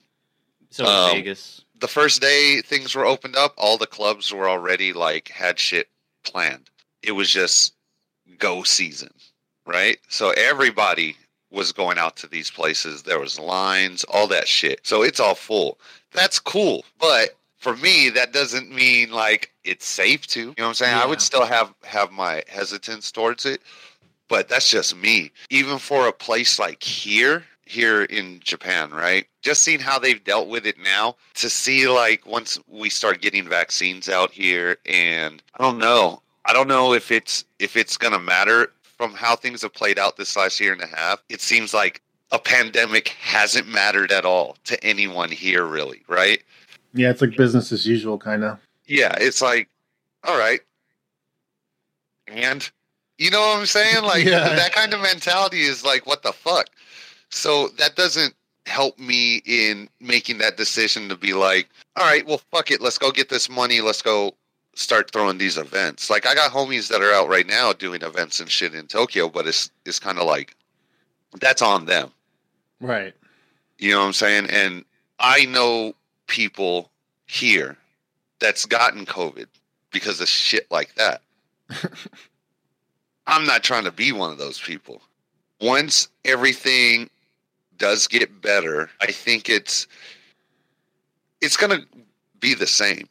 So 0.70 0.86
Um, 0.86 1.10
Vegas. 1.10 1.64
The 1.80 1.88
first 1.88 2.20
day 2.20 2.60
things 2.60 2.94
were 2.94 3.06
opened 3.06 3.36
up, 3.36 3.54
all 3.56 3.78
the 3.78 3.86
clubs 3.86 4.32
were 4.32 4.48
already 4.48 4.92
like 4.92 5.28
had 5.28 5.58
shit 5.58 5.88
planned. 6.24 6.70
It 7.02 7.12
was 7.12 7.30
just 7.30 7.74
go 8.38 8.62
season, 8.62 9.12
right? 9.66 9.98
So 10.08 10.30
everybody 10.30 11.16
was 11.50 11.72
going 11.72 11.98
out 11.98 12.16
to 12.16 12.28
these 12.28 12.50
places. 12.50 13.02
There 13.02 13.18
was 13.18 13.38
lines, 13.38 14.04
all 14.04 14.26
that 14.28 14.46
shit. 14.46 14.86
So 14.86 15.02
it's 15.02 15.20
all 15.20 15.34
full. 15.34 15.78
That's 16.12 16.38
cool, 16.38 16.84
but 16.98 17.36
for 17.56 17.76
me, 17.76 18.08
that 18.10 18.32
doesn't 18.32 18.70
mean 18.70 19.10
like 19.10 19.52
it's 19.64 19.86
safe 19.86 20.26
to. 20.28 20.40
You 20.40 20.46
know 20.46 20.54
what 20.58 20.68
I'm 20.68 20.74
saying? 20.74 20.96
I 20.96 21.06
would 21.06 21.20
still 21.20 21.46
have 21.46 21.72
have 21.84 22.10
my 22.10 22.42
hesitance 22.48 23.12
towards 23.12 23.46
it, 23.46 23.62
but 24.28 24.48
that's 24.48 24.70
just 24.70 24.96
me. 24.96 25.30
Even 25.50 25.78
for 25.78 26.08
a 26.08 26.12
place 26.12 26.58
like 26.58 26.82
here, 26.82 27.44
here 27.70 28.02
in 28.04 28.40
Japan, 28.42 28.90
right? 28.90 29.26
Just 29.42 29.62
seeing 29.62 29.80
how 29.80 29.98
they've 29.98 30.22
dealt 30.22 30.48
with 30.48 30.66
it 30.66 30.76
now 30.82 31.16
to 31.34 31.48
see 31.48 31.88
like 31.88 32.26
once 32.26 32.58
we 32.66 32.90
start 32.90 33.22
getting 33.22 33.48
vaccines 33.48 34.08
out 34.08 34.30
here 34.32 34.76
and 34.86 35.42
I 35.58 35.62
don't 35.62 35.78
know. 35.78 36.20
I 36.44 36.52
don't 36.52 36.68
know 36.68 36.92
if 36.94 37.10
it's 37.12 37.44
if 37.58 37.76
it's 37.76 37.96
going 37.96 38.12
to 38.12 38.18
matter 38.18 38.72
from 38.82 39.12
how 39.14 39.36
things 39.36 39.62
have 39.62 39.72
played 39.72 39.98
out 39.98 40.16
this 40.16 40.36
last 40.36 40.58
year 40.60 40.72
and 40.72 40.82
a 40.82 40.86
half. 40.86 41.22
It 41.28 41.40
seems 41.40 41.72
like 41.72 42.02
a 42.32 42.38
pandemic 42.38 43.08
hasn't 43.08 43.68
mattered 43.68 44.10
at 44.12 44.24
all 44.24 44.56
to 44.64 44.82
anyone 44.84 45.30
here 45.30 45.64
really, 45.64 46.02
right? 46.08 46.42
Yeah, 46.92 47.10
it's 47.10 47.20
like 47.20 47.36
business 47.36 47.70
as 47.72 47.86
usual, 47.86 48.18
kind 48.18 48.42
of. 48.44 48.58
Yeah, 48.86 49.14
it's 49.20 49.40
like 49.40 49.68
all 50.24 50.38
right. 50.38 50.60
And 52.26 52.68
you 53.18 53.30
know 53.30 53.40
what 53.40 53.58
I'm 53.58 53.66
saying? 53.66 54.02
Like 54.04 54.24
Yeah. 54.26 54.48
that 54.54 54.72
kind 54.72 54.92
of 54.92 55.00
mentality 55.00 55.60
is 55.62 55.84
like 55.84 56.06
what 56.06 56.22
the 56.22 56.32
fuck. 56.32 56.66
So 57.30 57.68
that 57.78 57.96
doesn't 57.96 58.34
help 58.66 58.98
me 58.98 59.42
in 59.46 59.88
making 60.00 60.38
that 60.38 60.56
decision 60.56 61.08
to 61.08 61.16
be 61.16 61.32
like, 61.32 61.68
all 61.96 62.04
right, 62.04 62.26
well 62.26 62.40
fuck 62.50 62.70
it, 62.70 62.80
let's 62.80 62.98
go 62.98 63.10
get 63.10 63.28
this 63.28 63.48
money, 63.48 63.80
let's 63.80 64.02
go 64.02 64.34
start 64.74 65.10
throwing 65.10 65.38
these 65.38 65.56
events. 65.56 66.10
Like 66.10 66.26
I 66.26 66.34
got 66.34 66.50
homies 66.52 66.88
that 66.88 67.02
are 67.02 67.12
out 67.12 67.28
right 67.28 67.46
now 67.46 67.72
doing 67.72 68.02
events 68.02 68.40
and 68.40 68.50
shit 68.50 68.74
in 68.74 68.86
Tokyo, 68.86 69.28
but 69.28 69.46
it's 69.46 69.70
it's 69.84 69.98
kind 69.98 70.18
of 70.18 70.26
like 70.26 70.54
that's 71.40 71.62
on 71.62 71.86
them. 71.86 72.10
Right. 72.80 73.14
You 73.78 73.92
know 73.92 74.00
what 74.00 74.06
I'm 74.06 74.12
saying? 74.12 74.46
And 74.50 74.84
I 75.18 75.46
know 75.46 75.94
people 76.26 76.90
here 77.26 77.76
that's 78.40 78.66
gotten 78.66 79.06
COVID 79.06 79.46
because 79.90 80.20
of 80.20 80.28
shit 80.28 80.70
like 80.70 80.94
that. 80.94 81.22
I'm 83.26 83.46
not 83.46 83.62
trying 83.62 83.84
to 83.84 83.92
be 83.92 84.12
one 84.12 84.32
of 84.32 84.38
those 84.38 84.60
people. 84.60 85.02
Once 85.60 86.08
everything 86.24 87.10
does 87.80 88.06
get 88.06 88.40
better, 88.40 88.88
I 89.00 89.06
think 89.06 89.48
it's 89.48 89.88
it's 91.40 91.56
going 91.56 91.80
to 91.80 91.86
be 92.38 92.54
the 92.54 92.66
same. 92.66 93.08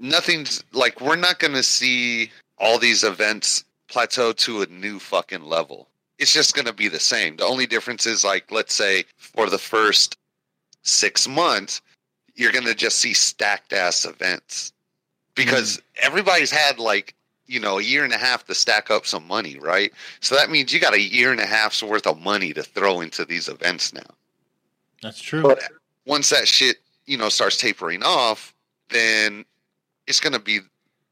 Nothing's 0.00 0.64
like 0.72 1.00
we're 1.02 1.16
not 1.16 1.38
going 1.38 1.52
to 1.54 1.62
see 1.62 2.30
all 2.56 2.78
these 2.78 3.04
events 3.04 3.64
plateau 3.88 4.32
to 4.32 4.62
a 4.62 4.66
new 4.66 4.98
fucking 4.98 5.44
level. 5.44 5.88
It's 6.18 6.32
just 6.32 6.54
going 6.54 6.66
to 6.66 6.72
be 6.72 6.88
the 6.88 7.00
same. 7.00 7.36
The 7.36 7.44
only 7.44 7.66
difference 7.66 8.06
is 8.06 8.24
like 8.24 8.50
let's 8.50 8.74
say 8.74 9.04
for 9.18 9.50
the 9.50 9.58
first 9.58 10.16
6 10.84 11.28
months 11.28 11.82
you're 12.34 12.52
going 12.52 12.66
to 12.66 12.74
just 12.74 12.98
see 12.98 13.12
stacked 13.12 13.72
ass 13.72 14.06
events 14.06 14.72
because 15.34 15.76
mm-hmm. 15.76 16.06
everybody's 16.06 16.50
had 16.50 16.78
like 16.78 17.14
you 17.52 17.60
know 17.60 17.78
a 17.78 17.82
year 17.82 18.04
and 18.04 18.12
a 18.12 18.18
half 18.18 18.44
to 18.46 18.54
stack 18.54 18.90
up 18.90 19.06
some 19.06 19.26
money 19.26 19.58
right 19.60 19.92
so 20.20 20.34
that 20.34 20.50
means 20.50 20.72
you 20.72 20.80
got 20.80 20.94
a 20.94 21.00
year 21.00 21.30
and 21.30 21.40
a 21.40 21.46
half's 21.46 21.82
worth 21.82 22.06
of 22.06 22.20
money 22.20 22.52
to 22.52 22.62
throw 22.62 23.00
into 23.00 23.24
these 23.24 23.48
events 23.48 23.92
now 23.92 24.00
That's 25.02 25.20
true. 25.20 25.42
But 25.42 25.60
once 26.06 26.30
that 26.30 26.48
shit, 26.48 26.76
you 27.06 27.16
know, 27.18 27.28
starts 27.28 27.56
tapering 27.56 28.02
off, 28.02 28.54
then 28.90 29.44
it's 30.06 30.20
going 30.20 30.32
to 30.32 30.38
be 30.38 30.60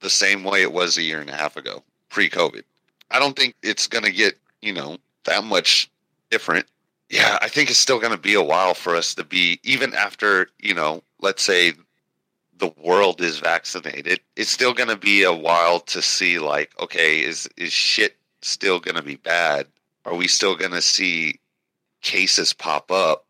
the 0.00 0.10
same 0.10 0.44
way 0.44 0.62
it 0.62 0.72
was 0.72 0.96
a 0.96 1.02
year 1.02 1.20
and 1.20 1.28
a 1.28 1.34
half 1.34 1.56
ago, 1.56 1.82
pre-COVID. 2.08 2.62
I 3.10 3.18
don't 3.18 3.36
think 3.36 3.54
it's 3.62 3.86
going 3.86 4.04
to 4.04 4.12
get, 4.12 4.38
you 4.62 4.72
know, 4.72 4.98
that 5.24 5.44
much 5.44 5.90
different. 6.30 6.66
Yeah, 7.08 7.38
I 7.42 7.48
think 7.48 7.70
it's 7.70 7.78
still 7.78 7.98
going 7.98 8.12
to 8.12 8.18
be 8.18 8.34
a 8.34 8.42
while 8.42 8.74
for 8.74 8.94
us 8.94 9.14
to 9.16 9.24
be 9.24 9.58
even 9.64 9.92
after, 9.94 10.48
you 10.60 10.74
know, 10.74 11.02
let's 11.20 11.42
say 11.42 11.72
the 12.60 12.72
world 12.82 13.20
is 13.20 13.38
vaccinated, 13.38 14.20
it's 14.36 14.50
still 14.50 14.72
going 14.72 14.88
to 14.88 14.96
be 14.96 15.22
a 15.22 15.32
while 15.32 15.80
to 15.80 16.00
see 16.00 16.38
like, 16.38 16.70
okay, 16.78 17.22
is 17.22 17.48
is 17.56 17.72
shit 17.72 18.16
still 18.42 18.78
going 18.78 18.96
to 18.96 19.02
be 19.02 19.16
bad? 19.16 19.66
Are 20.04 20.14
we 20.14 20.28
still 20.28 20.54
going 20.54 20.70
to 20.72 20.82
see 20.82 21.40
cases 22.02 22.52
pop 22.52 22.90
up? 22.92 23.24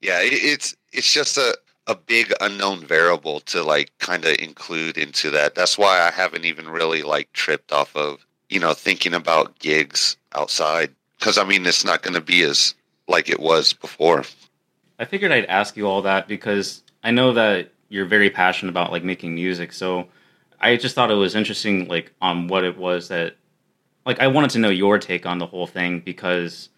Yeah, 0.00 0.20
it, 0.20 0.32
it's 0.32 0.76
it's 0.92 1.12
just 1.12 1.38
a 1.38 1.56
a 1.86 1.94
big 1.94 2.32
unknown 2.40 2.80
variable 2.86 3.40
to 3.40 3.62
like 3.62 3.90
kind 3.98 4.24
of 4.24 4.36
include 4.38 4.98
into 4.98 5.30
that. 5.30 5.54
That's 5.54 5.78
why 5.78 6.00
I 6.00 6.10
haven't 6.10 6.44
even 6.44 6.68
really 6.68 7.02
like 7.02 7.32
tripped 7.32 7.72
off 7.72 7.94
of, 7.94 8.24
you 8.48 8.58
know, 8.58 8.72
thinking 8.72 9.14
about 9.14 9.58
gigs 9.58 10.16
outside 10.34 10.90
cuz 11.20 11.38
I 11.38 11.44
mean 11.44 11.64
it's 11.66 11.84
not 11.84 12.02
going 12.02 12.14
to 12.14 12.20
be 12.20 12.42
as 12.42 12.74
like 13.06 13.28
it 13.28 13.40
was 13.40 13.72
before. 13.72 14.24
I 14.98 15.04
figured 15.04 15.32
I'd 15.32 15.46
ask 15.46 15.76
you 15.76 15.86
all 15.86 16.02
that 16.02 16.28
because 16.28 16.82
I 17.02 17.10
know 17.10 17.34
that 17.34 17.73
you're 17.88 18.06
very 18.06 18.30
passionate 18.30 18.70
about 18.70 18.92
like 18.92 19.04
making 19.04 19.34
music. 19.34 19.72
So 19.72 20.08
I 20.60 20.76
just 20.76 20.94
thought 20.94 21.10
it 21.10 21.14
was 21.14 21.34
interesting 21.34 21.86
like 21.88 22.12
on 22.20 22.48
what 22.48 22.64
it 22.64 22.76
was 22.76 23.08
that 23.08 23.36
like 24.06 24.20
I 24.20 24.26
wanted 24.26 24.50
to 24.50 24.58
know 24.58 24.70
your 24.70 24.98
take 24.98 25.26
on 25.26 25.38
the 25.38 25.46
whole 25.46 25.66
thing 25.66 26.00
because 26.00 26.70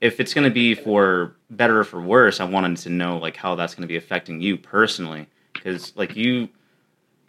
if 0.00 0.20
it's 0.20 0.32
going 0.32 0.44
to 0.44 0.50
be 0.50 0.74
for 0.74 1.34
better 1.50 1.80
or 1.80 1.84
for 1.84 2.00
worse, 2.00 2.40
I 2.40 2.44
wanted 2.44 2.76
to 2.78 2.90
know 2.90 3.18
like 3.18 3.36
how 3.36 3.54
that's 3.54 3.74
going 3.74 3.82
to 3.82 3.88
be 3.88 3.96
affecting 3.96 4.40
you 4.40 4.56
personally. 4.56 5.26
Because 5.52 5.92
like 5.96 6.16
you 6.16 6.48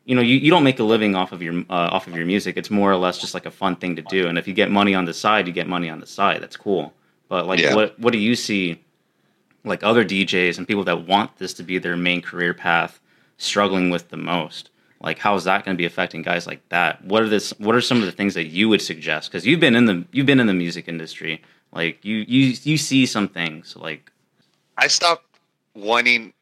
you 0.05 0.15
know 0.15 0.21
you, 0.21 0.38
you 0.38 0.50
don't 0.50 0.63
make 0.63 0.79
a 0.79 0.83
living 0.83 1.15
off 1.15 1.31
of 1.31 1.41
your 1.41 1.53
uh, 1.69 1.89
off 1.91 2.07
of 2.07 2.15
your 2.15 2.25
music. 2.25 2.57
It's 2.57 2.69
more 2.69 2.91
or 2.91 2.98
less 2.98 3.19
just 3.19 3.33
like 3.33 3.45
a 3.45 3.51
fun 3.51 3.75
thing 3.75 3.95
to 3.95 4.01
do. 4.01 4.27
And 4.27 4.38
if 4.38 4.48
you 4.48 4.53
get 4.53 4.71
money 4.71 4.93
on 4.95 5.05
the 5.05 5.13
side 5.13 5.48
you 5.48 5.53
get 5.53 5.67
money 5.67 5.89
on 5.89 6.00
the 6.00 6.07
side. 6.07 6.41
That's 6.41 6.57
cool. 6.57 6.93
But 7.27 7.48
like 7.48 7.59
Yeah. 7.59 7.74
what 7.75 8.00
what 8.00 8.13
do 8.13 8.19
you 8.19 8.36
see 8.36 8.83
like 9.63 9.83
other 9.83 10.05
DJs 10.05 10.57
and 10.57 10.67
people 10.67 10.83
that 10.86 11.07
want 11.07 11.38
this 11.38 11.53
to 11.55 11.63
be 11.63 11.77
their 11.77 11.98
main 11.98 12.21
career 12.21 12.53
path 12.53 13.00
struggling 13.39 13.89
with 13.89 14.10
the 14.10 14.17
most 14.17 14.69
like 15.01 15.17
how 15.17 15.34
is 15.34 15.46
that 15.46 15.65
going 15.65 15.75
to 15.75 15.81
be 15.81 15.86
affecting 15.86 16.22
guys 16.22 16.46
like 16.46 16.62
that 16.69 17.03
what 17.03 17.24
are 17.24 17.29
this 17.29 17.51
what 17.58 17.74
are 17.74 17.81
some 17.81 17.98
of 18.00 18.05
the 18.05 18.12
things 18.12 18.36
that 18.36 18.46
you 18.46 18.69
would 18.69 18.81
suggest 18.81 19.31
because 19.31 19.48
you've 19.48 19.60
been 19.60 19.75
in 19.75 19.86
the 19.86 20.05
you've 20.12 20.27
been 20.27 20.39
in 20.39 20.48
the 20.48 20.53
music 20.53 20.88
industry 20.88 21.41
like 21.72 22.03
you 22.05 22.17
you 22.27 22.55
you 22.63 22.77
see 22.77 23.05
some 23.08 23.27
things 23.27 23.75
like 23.75 24.12
I 24.79 24.88
stopped 24.88 25.25
wanting, 25.75 26.34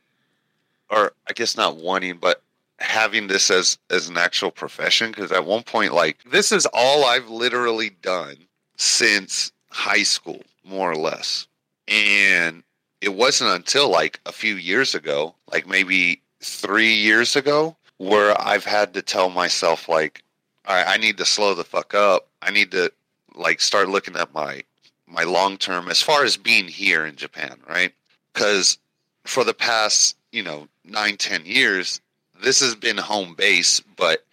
or 0.91 1.11
I 1.27 1.33
guess 1.33 1.57
not 1.57 1.77
wanting, 1.77 2.17
but 2.17 2.43
having 2.77 3.27
this 3.27 3.49
as 3.49 3.79
as 3.89 4.09
an 4.09 4.17
actual 4.17 4.51
profession. 4.51 5.09
Because 5.09 5.31
at 5.31 5.45
one 5.45 5.63
point, 5.63 5.93
like 5.93 6.23
this 6.29 6.51
is 6.51 6.67
all 6.71 7.05
I've 7.05 7.29
literally 7.29 7.89
done 7.89 8.37
since 8.77 9.51
high 9.71 10.03
school, 10.03 10.43
more 10.63 10.91
or 10.91 10.95
less. 10.95 11.47
And 11.87 12.63
it 13.01 13.15
wasn't 13.15 13.55
until 13.55 13.89
like 13.89 14.19
a 14.27 14.31
few 14.31 14.55
years 14.55 14.93
ago, 14.93 15.33
like 15.51 15.67
maybe 15.67 16.21
three 16.41 16.93
years 16.93 17.35
ago, 17.35 17.75
where 17.97 18.39
I've 18.39 18.65
had 18.65 18.93
to 18.93 19.01
tell 19.01 19.29
myself 19.29 19.89
like, 19.89 20.23
all 20.65 20.75
right, 20.75 20.87
I 20.87 20.97
need 20.97 21.17
to 21.17 21.25
slow 21.25 21.53
the 21.55 21.63
fuck 21.63 21.93
up. 21.93 22.27
I 22.41 22.51
need 22.51 22.71
to 22.71 22.91
like 23.35 23.61
start 23.61 23.89
looking 23.89 24.15
at 24.15 24.33
my 24.33 24.63
my 25.07 25.23
long 25.23 25.57
term 25.57 25.89
as 25.89 26.01
far 26.01 26.23
as 26.23 26.37
being 26.37 26.67
here 26.67 27.05
in 27.05 27.15
Japan, 27.15 27.57
right? 27.67 27.93
Because 28.33 28.77
for 29.23 29.43
the 29.43 29.53
past, 29.53 30.17
you 30.31 30.43
know, 30.43 30.67
nine, 30.83 31.17
ten 31.17 31.45
years, 31.45 32.01
this 32.43 32.59
has 32.59 32.75
been 32.75 32.97
home 32.97 33.33
base, 33.33 33.79
but 33.95 34.25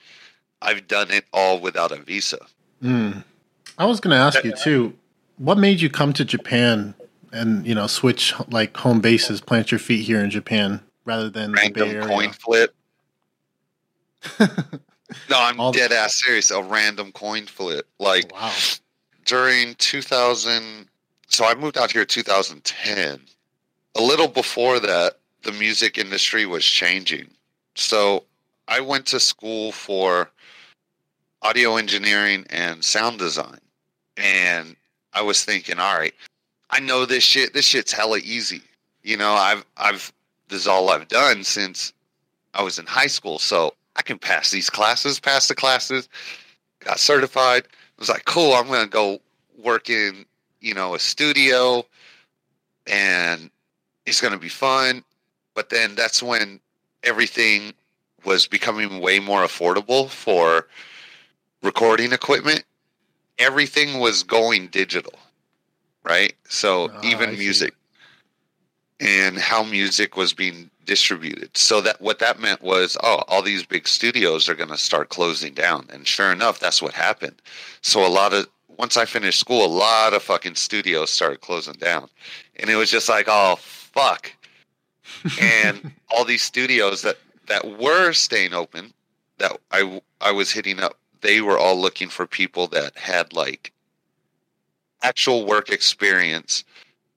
I've 0.61 0.89
done 0.89 1.11
it 1.11 1.25
all 1.33 1.61
without 1.61 1.93
a 1.93 1.97
visa. 1.97 2.39
Mm. 2.83 3.25
I 3.79 3.87
was 3.87 4.01
going 4.01 4.15
to 4.17 4.23
ask 4.23 4.45
you 4.45 4.53
too. 4.53 4.95
What 5.37 5.59
made 5.59 5.81
you 5.81 5.91
come 5.91 6.13
to 6.15 6.25
Japan 6.25 6.95
and 7.33 7.67
you 7.67 7.75
know 7.75 7.87
switch 7.87 8.35
like 8.49 8.77
home 8.77 9.01
bases, 9.01 9.41
plant 9.41 9.71
your 9.71 9.79
feet 9.79 10.05
here 10.05 10.21
in 10.21 10.31
Japan 10.31 10.81
rather 11.05 11.31
than 11.31 11.53
the 11.53 11.57
Random 11.61 12.09
coin 12.09 12.33
flip. 12.33 12.75
No, 15.31 15.39
I'm 15.39 15.61
All- 15.61 15.71
dead 15.73 15.93
ass 15.93 16.21
serious. 16.25 16.51
A 16.51 16.63
random 16.63 17.13
coin 17.13 17.47
flip. 17.47 17.87
Like 17.99 18.33
wow. 18.33 18.53
during 19.25 19.75
2000 19.77 20.89
so 21.29 21.45
i 21.45 21.55
moved 21.55 21.79
out 21.79 21.91
here 21.91 22.05
2010 22.05 23.21
a 23.97 24.01
little 24.01 24.29
before 24.29 24.79
that 24.79 25.19
the 25.43 25.53
music 25.53 25.99
industry 25.99 26.47
was 26.47 26.65
changing 26.65 27.29
so 27.75 28.25
i 28.69 28.81
went 28.81 29.07
to 29.07 29.19
school 29.19 29.73
for 29.73 30.31
audio 31.43 31.77
engineering 31.77 32.45
and 32.51 32.85
sound 32.85 33.19
design 33.19 33.59
and 34.17 34.77
i 35.13 35.23
was 35.23 35.45
thinking 35.45 35.79
all 35.79 35.99
right 35.99 36.15
i 36.71 36.79
know 36.79 37.05
this 37.05 37.25
shit 37.25 37.53
this 37.55 37.67
shit's 37.67 37.93
hella 37.93 38.19
easy 38.19 38.63
you 39.03 39.17
know 39.17 39.33
i've 39.33 39.65
i've 39.77 40.13
this 40.49 40.61
is 40.61 40.67
all 40.69 40.91
i've 40.91 41.09
done 41.09 41.43
since 41.45 41.93
i 42.55 42.63
was 42.63 42.79
in 42.79 42.87
high 42.87 43.07
school 43.07 43.39
so 43.39 43.75
i 43.97 44.03
can 44.03 44.19
pass 44.19 44.51
these 44.51 44.71
classes 44.71 45.21
pass 45.21 45.49
the 45.49 45.55
classes 45.55 46.09
got 46.81 46.99
certified 46.99 47.67
was 47.99 48.09
like, 48.09 48.25
cool, 48.25 48.55
I'm 48.55 48.67
going 48.67 48.85
to 48.85 48.91
go 48.91 49.21
work 49.63 49.91
in, 49.91 50.27
you 50.61 50.75
know, 50.75 50.95
a 50.95 50.99
studio 50.99 51.85
and 52.87 53.51
it's 54.07 54.21
going 54.21 54.33
to 54.33 54.39
be 54.39 54.49
fun. 54.49 55.05
But 55.55 55.71
then 55.71 55.95
that's 55.95 56.23
when 56.23 56.61
everything 57.03 57.73
was 58.25 58.47
becoming 58.47 59.01
way 59.01 59.21
more 59.21 59.43
affordable 59.43 60.09
for 60.09 60.67
recording 61.63 62.13
equipment. 62.13 62.65
Everything 63.39 64.01
was 64.01 64.23
going 64.23 64.69
digital, 64.69 65.15
right? 66.03 66.35
So 66.49 66.91
Ah, 66.93 67.01
even 67.03 67.31
music 67.39 67.75
and 69.01 69.39
how 69.39 69.63
music 69.63 70.17
was 70.17 70.33
being 70.33 70.71
distributed. 70.85 71.57
So 71.57 71.81
that 71.81 72.01
what 72.01 72.19
that 72.19 72.41
meant 72.41 72.63
was, 72.63 72.97
oh, 73.03 73.23
all 73.29 73.43
these 73.43 73.65
big 73.65 73.89
studios 73.89 74.49
are 74.49 74.55
going 74.55 74.69
to 74.71 74.77
start 74.77 75.09
closing 75.09 75.55
down. 75.55 75.87
And 75.93 76.07
sure 76.07 76.31
enough, 76.31 76.61
that's 76.61 76.83
what 76.83 76.95
happened. 76.95 77.41
So 77.81 78.07
a 78.07 78.09
lot 78.09 78.33
of 78.33 78.47
once 78.79 78.97
I 78.97 79.05
finished 79.05 79.41
school, 79.41 79.65
a 79.65 79.67
lot 79.67 80.15
of 80.15 80.23
fucking 80.23 80.57
studios 80.57 81.11
started 81.11 81.41
closing 81.41 81.75
down, 81.75 82.09
and 82.57 82.71
it 82.71 82.77
was 82.77 82.91
just 82.91 83.09
like, 83.09 83.27
oh 83.29 83.57
fuck. 83.59 84.33
and 85.41 85.93
all 86.11 86.25
these 86.25 86.43
studios 86.43 87.03
that 87.03 87.19
that 87.47 87.79
were 87.79 88.13
staying 88.13 88.55
open, 88.55 88.93
that 89.39 89.59
I 89.71 90.01
I 90.21 90.33
was 90.33 90.53
hitting 90.53 90.81
up, 90.81 90.99
they 91.21 91.41
were 91.41 91.59
all 91.59 91.77
looking 91.77 92.09
for 92.09 92.27
people 92.27 92.67
that 92.69 92.97
had 92.97 93.33
like 93.33 93.73
actual 95.03 95.45
work 95.45 95.69
experience, 95.69 96.65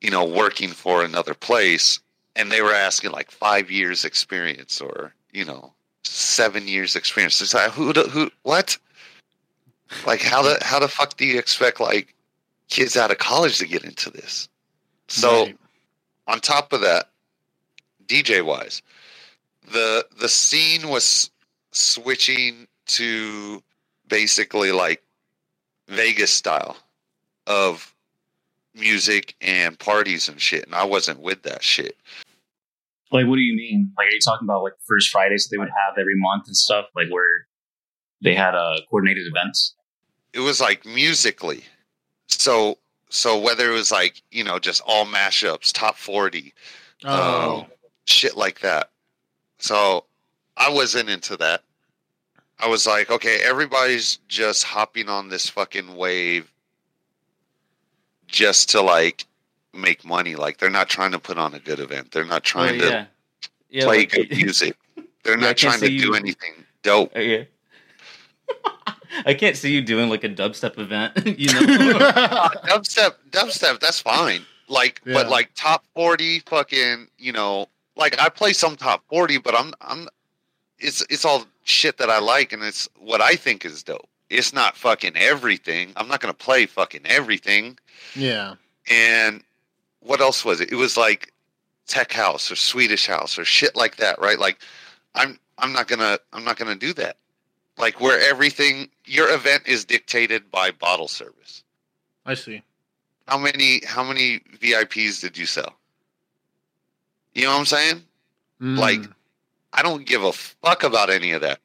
you 0.01 0.11
know, 0.11 0.25
working 0.25 0.69
for 0.69 1.03
another 1.03 1.33
place, 1.33 1.99
and 2.35 2.51
they 2.51 2.61
were 2.61 2.73
asking 2.73 3.11
like 3.11 3.31
five 3.31 3.71
years 3.71 4.05
experience 4.05 4.79
or 4.81 5.13
you 5.33 5.45
know 5.45 5.73
seven 6.03 6.67
years 6.67 6.95
experience. 6.95 7.41
It's 7.41 7.53
like 7.53 7.71
who 7.71 7.91
who 7.93 8.31
what? 8.43 8.77
Like 10.05 10.21
how 10.21 10.41
the 10.41 10.57
how 10.61 10.79
the 10.79 10.87
fuck 10.87 11.17
do 11.17 11.25
you 11.25 11.39
expect 11.39 11.79
like 11.79 12.13
kids 12.69 12.95
out 12.97 13.11
of 13.11 13.17
college 13.17 13.57
to 13.57 13.67
get 13.67 13.83
into 13.83 14.09
this? 14.09 14.49
So 15.07 15.45
Right. 15.45 15.57
on 16.27 16.39
top 16.39 16.73
of 16.73 16.81
that, 16.81 17.09
DJ 18.05 18.43
wise, 18.43 18.81
the 19.71 20.05
the 20.19 20.29
scene 20.29 20.89
was 20.89 21.31
switching 21.71 22.67
to 22.87 23.61
basically 24.07 24.71
like 24.71 25.03
Vegas 25.87 26.31
style 26.31 26.77
of 27.47 27.93
music 28.77 29.35
and 29.41 29.77
parties 29.77 30.29
and 30.29 30.41
shit, 30.41 30.65
and 30.65 30.75
I 30.75 30.83
wasn't 30.83 31.19
with 31.19 31.43
that 31.43 31.63
shit. 31.63 31.97
Like, 33.11 33.25
what 33.27 33.35
do 33.35 33.41
you 33.41 33.55
mean? 33.55 33.93
Like, 33.97 34.07
are 34.07 34.11
you 34.11 34.19
talking 34.23 34.45
about 34.45 34.63
like 34.63 34.73
first 34.87 35.09
Fridays 35.09 35.47
they 35.49 35.57
would 35.57 35.69
have 35.69 35.97
every 35.97 36.15
month 36.15 36.43
and 36.47 36.55
stuff, 36.55 36.85
like 36.95 37.07
where 37.09 37.47
they 38.21 38.35
had 38.35 38.53
uh, 38.55 38.81
coordinated 38.89 39.27
events? 39.27 39.75
It 40.33 40.41
was 40.41 40.59
like 40.59 40.85
musically, 40.85 41.63
so 42.27 42.77
so 43.09 43.39
whether 43.39 43.69
it 43.69 43.73
was 43.73 43.91
like 43.91 44.21
you 44.31 44.43
know 44.43 44.59
just 44.59 44.81
all 44.85 45.05
mashups, 45.05 45.71
top 45.71 45.95
forty, 45.95 46.53
Oh, 47.05 47.61
um, 47.61 47.65
shit 48.05 48.35
like 48.35 48.59
that. 48.61 48.89
So 49.59 50.05
I 50.55 50.69
wasn't 50.69 51.09
into 51.09 51.37
that. 51.37 51.63
I 52.59 52.67
was 52.67 52.87
like, 52.87 53.11
okay, 53.11 53.39
everybody's 53.43 54.17
just 54.27 54.63
hopping 54.63 55.09
on 55.09 55.29
this 55.29 55.47
fucking 55.47 55.95
wave 55.95 56.51
just 58.27 58.69
to 58.71 58.81
like 58.81 59.25
make 59.73 60.03
money. 60.05 60.35
Like 60.35 60.57
they're 60.57 60.69
not 60.69 60.89
trying 60.89 61.11
to 61.11 61.19
put 61.19 61.37
on 61.37 61.53
a 61.53 61.59
good 61.59 61.79
event. 61.79 62.11
They're 62.11 62.25
not 62.25 62.43
trying 62.43 62.75
Oh, 62.81 62.85
to 62.85 62.89
yeah, 62.89 63.05
yeah, 63.69 63.83
play 63.85 63.97
like- 63.99 64.11
good 64.11 64.31
music. 64.31 64.77
They're 65.23 65.37
not 65.47 65.57
trying 65.57 65.79
to 65.79 65.87
see 65.87 65.97
do 65.99 66.07
you- 66.07 66.15
anything 66.15 66.53
dope. 66.83 67.15
Uh, 67.15 67.19
yeah. 67.19 67.43
I 69.25 69.33
can't 69.33 69.55
see 69.57 69.71
you 69.73 69.81
doing 69.81 70.09
like 70.09 70.23
a 70.23 70.29
dubstep 70.29 70.77
event, 70.77 71.13
you 71.39 71.47
know? 71.53 71.61
dubstep, 72.65 73.15
dubstep, 73.31 73.79
that's 73.79 73.99
fine. 73.99 74.41
Like, 74.67 75.01
Yeah. 75.05 75.13
but 75.15 75.29
like 75.29 75.51
top 75.55 75.85
forty, 75.95 76.39
fucking, 76.41 77.07
you 77.17 77.31
know, 77.31 77.67
like 77.95 78.19
I 78.21 78.29
play 78.29 78.53
some 78.53 78.75
top 78.75 79.03
forty, 79.09 79.37
but 79.37 79.55
I'm 79.55 79.73
I'm, 79.81 80.07
it's 80.77 81.01
it's 81.09 81.25
all 81.25 81.45
shit 81.63 81.97
that 81.97 82.09
I 82.09 82.19
like, 82.19 82.53
and 82.53 82.61
it's 82.63 82.87
what 82.99 83.21
I 83.21 83.35
think 83.35 83.65
is 83.65 83.81
dope. 83.81 84.07
It's 84.29 84.53
not 84.53 84.75
fucking 84.75 85.15
everything. 85.15 85.93
I'm 85.95 86.07
not 86.07 86.19
gonna 86.19 86.33
play 86.33 86.65
fucking 86.65 87.05
everything. 87.05 87.77
Yeah. 88.15 88.55
And 88.89 89.43
what 90.01 90.21
else 90.21 90.43
was 90.45 90.59
it? 90.61 90.71
It 90.71 90.75
was 90.75 90.97
like 90.97 91.33
tech 91.87 92.11
house 92.11 92.51
or 92.51 92.55
Swedish 92.55 93.07
house 93.07 93.39
or 93.39 93.45
shit 93.45 93.75
like 93.75 93.97
that, 93.97 94.19
right? 94.19 94.39
Like, 94.39 94.59
I'm 95.15 95.39
I'm 95.57 95.71
not 95.73 95.87
gonna 95.87 96.19
I'm 96.33 96.43
not 96.43 96.57
gonna 96.57 96.75
do 96.75 96.93
that. 96.93 97.17
Like 97.77 98.01
where 98.01 98.19
everything 98.19 98.89
your 99.05 99.29
event 99.33 99.63
is 99.65 99.85
dictated 99.85 100.49
by 100.51 100.71
bottle 100.71 101.07
service. 101.07 101.63
I 102.25 102.33
see. 102.33 102.63
How 103.27 103.37
many 103.37 103.81
how 103.85 104.03
many 104.03 104.39
VIPs 104.61 105.21
did 105.21 105.37
you 105.37 105.45
sell? 105.45 105.73
You 107.33 107.43
know 107.43 107.51
what 107.51 107.59
I'm 107.59 107.65
saying? 107.65 108.03
Like, 108.59 108.99
Mm. 109.01 109.13
I 109.73 109.83
don't 109.83 110.07
give 110.07 110.23
a 110.23 110.33
fuck 110.33 110.81
about 110.83 111.11
any 111.11 111.31
of 111.33 111.41
that. 111.41 111.59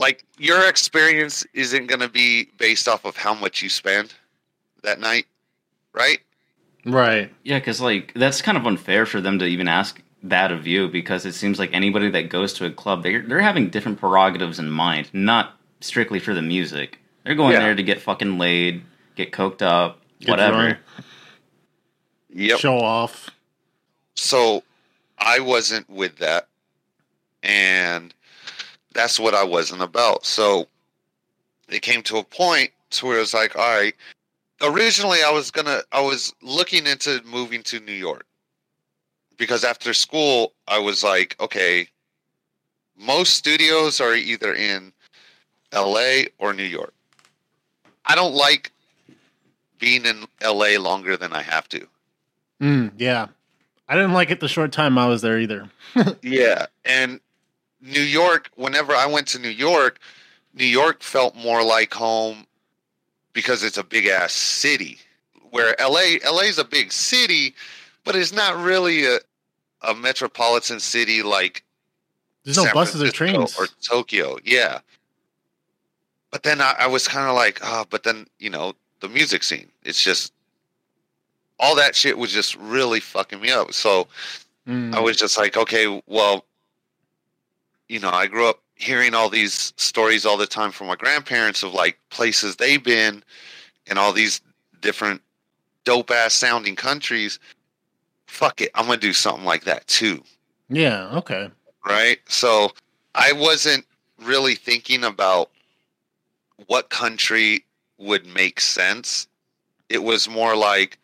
Like 0.00 0.24
your 0.38 0.66
experience 0.68 1.44
isn't 1.52 1.86
going 1.86 2.00
to 2.00 2.08
be 2.08 2.48
based 2.58 2.88
off 2.88 3.04
of 3.04 3.16
how 3.16 3.34
much 3.34 3.62
you 3.62 3.68
spend 3.68 4.14
that 4.82 4.98
night, 4.98 5.26
right? 5.92 6.18
right. 6.86 7.30
Yeah, 7.44 7.58
because 7.58 7.80
like 7.82 8.12
that's 8.14 8.40
kind 8.40 8.56
of 8.56 8.66
unfair 8.66 9.04
for 9.04 9.20
them 9.20 9.38
to 9.40 9.44
even 9.44 9.68
ask 9.68 10.00
that 10.22 10.52
of 10.52 10.66
you 10.66 10.88
because 10.88 11.26
it 11.26 11.34
seems 11.34 11.58
like 11.58 11.70
anybody 11.74 12.10
that 12.10 12.30
goes 12.30 12.54
to 12.54 12.64
a 12.66 12.70
club, 12.70 13.02
they're 13.02 13.22
they're 13.22 13.40
having 13.42 13.68
different 13.68 14.00
prerogatives 14.00 14.58
in 14.58 14.70
mind, 14.70 15.10
not 15.12 15.56
strictly 15.80 16.18
for 16.18 16.32
the 16.34 16.42
music. 16.42 16.98
They're 17.24 17.34
going 17.34 17.52
Yeah. 17.52 17.60
there 17.60 17.74
to 17.74 17.82
get 17.82 18.00
fucking 18.00 18.38
laid, 18.38 18.82
get 19.16 19.32
coked 19.32 19.60
up, 19.62 20.00
Get 20.20 20.30
whatever. 20.30 20.62
drunk, 20.62 20.78
Yep. 22.32 22.58
Show 22.58 22.78
off. 22.78 23.28
So 24.14 24.62
I 25.18 25.40
wasn't 25.40 25.90
with 25.90 26.16
that. 26.18 26.48
And 27.42 28.14
that's 28.94 29.18
what 29.18 29.34
I 29.34 29.44
wasn't 29.44 29.82
about. 29.82 30.24
So 30.26 30.66
it 31.68 31.82
came 31.82 32.02
to 32.04 32.18
a 32.18 32.24
point 32.24 32.70
to 32.90 33.06
where 33.06 33.20
it's 33.20 33.34
like, 33.34 33.56
all 33.56 33.62
right. 33.62 33.94
Originally 34.62 35.18
I 35.24 35.30
was 35.30 35.50
gonna 35.50 35.80
I 35.92 36.00
was 36.00 36.34
looking 36.42 36.86
into 36.86 37.22
moving 37.24 37.62
to 37.64 37.80
New 37.80 37.92
York. 37.92 38.26
Because 39.36 39.64
after 39.64 39.94
school 39.94 40.52
I 40.68 40.78
was 40.78 41.02
like, 41.02 41.36
okay, 41.40 41.88
most 42.98 43.34
studios 43.34 44.00
are 44.00 44.14
either 44.14 44.54
in 44.54 44.92
LA 45.72 46.24
or 46.38 46.52
New 46.52 46.64
York. 46.64 46.92
I 48.04 48.14
don't 48.14 48.34
like 48.34 48.72
being 49.78 50.04
in 50.04 50.26
LA 50.42 50.78
longer 50.78 51.16
than 51.16 51.32
I 51.32 51.42
have 51.42 51.68
to. 51.70 51.86
Mm, 52.60 52.92
yeah. 52.98 53.28
I 53.88 53.94
didn't 53.94 54.12
like 54.12 54.30
it 54.30 54.40
the 54.40 54.48
short 54.48 54.72
time 54.72 54.98
I 54.98 55.06
was 55.06 55.22
there 55.22 55.38
either. 55.38 55.68
Yeah, 56.22 56.66
and 56.84 57.18
New 57.80 58.00
York. 58.02 58.50
Whenever 58.56 58.94
I 58.94 59.06
went 59.06 59.26
to 59.28 59.38
New 59.38 59.48
York, 59.48 59.98
New 60.54 60.64
York 60.66 61.02
felt 61.02 61.34
more 61.36 61.62
like 61.64 61.92
home 61.94 62.46
because 63.32 63.62
it's 63.62 63.78
a 63.78 63.84
big 63.84 64.06
ass 64.06 64.32
city. 64.32 64.98
Where 65.50 65.74
LA, 65.80 66.18
LA 66.24 66.42
is 66.42 66.58
a 66.58 66.64
big 66.64 66.92
city, 66.92 67.54
but 68.04 68.14
it's 68.16 68.32
not 68.32 68.56
really 68.62 69.04
a 69.06 69.18
a 69.82 69.94
metropolitan 69.94 70.78
city 70.78 71.22
like 71.22 71.64
There's 72.44 72.58
no 72.58 72.64
San 72.64 72.74
buses 72.74 73.02
or 73.02 73.10
trains. 73.10 73.56
or 73.58 73.66
Tokyo. 73.82 74.36
Yeah, 74.44 74.80
but 76.30 76.42
then 76.42 76.60
I, 76.60 76.74
I 76.80 76.86
was 76.86 77.08
kind 77.08 77.28
of 77.28 77.34
like, 77.34 77.60
oh, 77.62 77.84
but 77.90 78.02
then 78.02 78.26
you 78.38 78.50
know 78.50 78.74
the 79.00 79.08
music 79.08 79.42
scene. 79.42 79.70
It's 79.82 80.02
just 80.02 80.32
all 81.58 81.74
that 81.76 81.94
shit 81.96 82.16
was 82.18 82.30
just 82.32 82.54
really 82.56 83.00
fucking 83.00 83.40
me 83.40 83.50
up. 83.50 83.72
So 83.72 84.08
Mm. 84.68 84.94
I 84.94 85.00
was 85.00 85.16
just 85.16 85.38
like, 85.38 85.56
okay, 85.56 86.02
well, 86.06 86.44
you 87.90 87.98
know, 87.98 88.10
I 88.10 88.28
grew 88.28 88.48
up 88.48 88.62
hearing 88.76 89.14
all 89.14 89.28
these 89.28 89.74
stories 89.76 90.24
all 90.24 90.36
the 90.36 90.46
time 90.46 90.70
from 90.70 90.86
my 90.86 90.94
grandparents 90.94 91.64
of 91.64 91.74
like 91.74 91.98
places 92.10 92.54
they've 92.54 92.82
been 92.82 93.24
and 93.88 93.98
all 93.98 94.12
these 94.12 94.40
different 94.80 95.20
dope 95.84 96.12
ass 96.12 96.32
sounding 96.32 96.76
countries. 96.76 97.40
Fuck 98.28 98.60
it, 98.60 98.70
I'm 98.76 98.86
gonna 98.86 98.98
do 98.98 99.12
something 99.12 99.44
like 99.44 99.64
that 99.64 99.88
too, 99.88 100.22
yeah. 100.68 101.10
Okay. 101.14 101.50
right? 101.84 102.18
So 102.28 102.70
I 103.16 103.32
wasn't 103.32 103.84
really 104.22 104.54
thinking 104.54 105.02
about 105.02 105.50
what 106.66 106.90
country 106.90 107.64
would 107.98 108.24
make 108.24 108.60
sense. 108.60 109.26
It 109.88 110.04
was 110.04 110.28
more 110.28 110.54
like, 110.54 110.96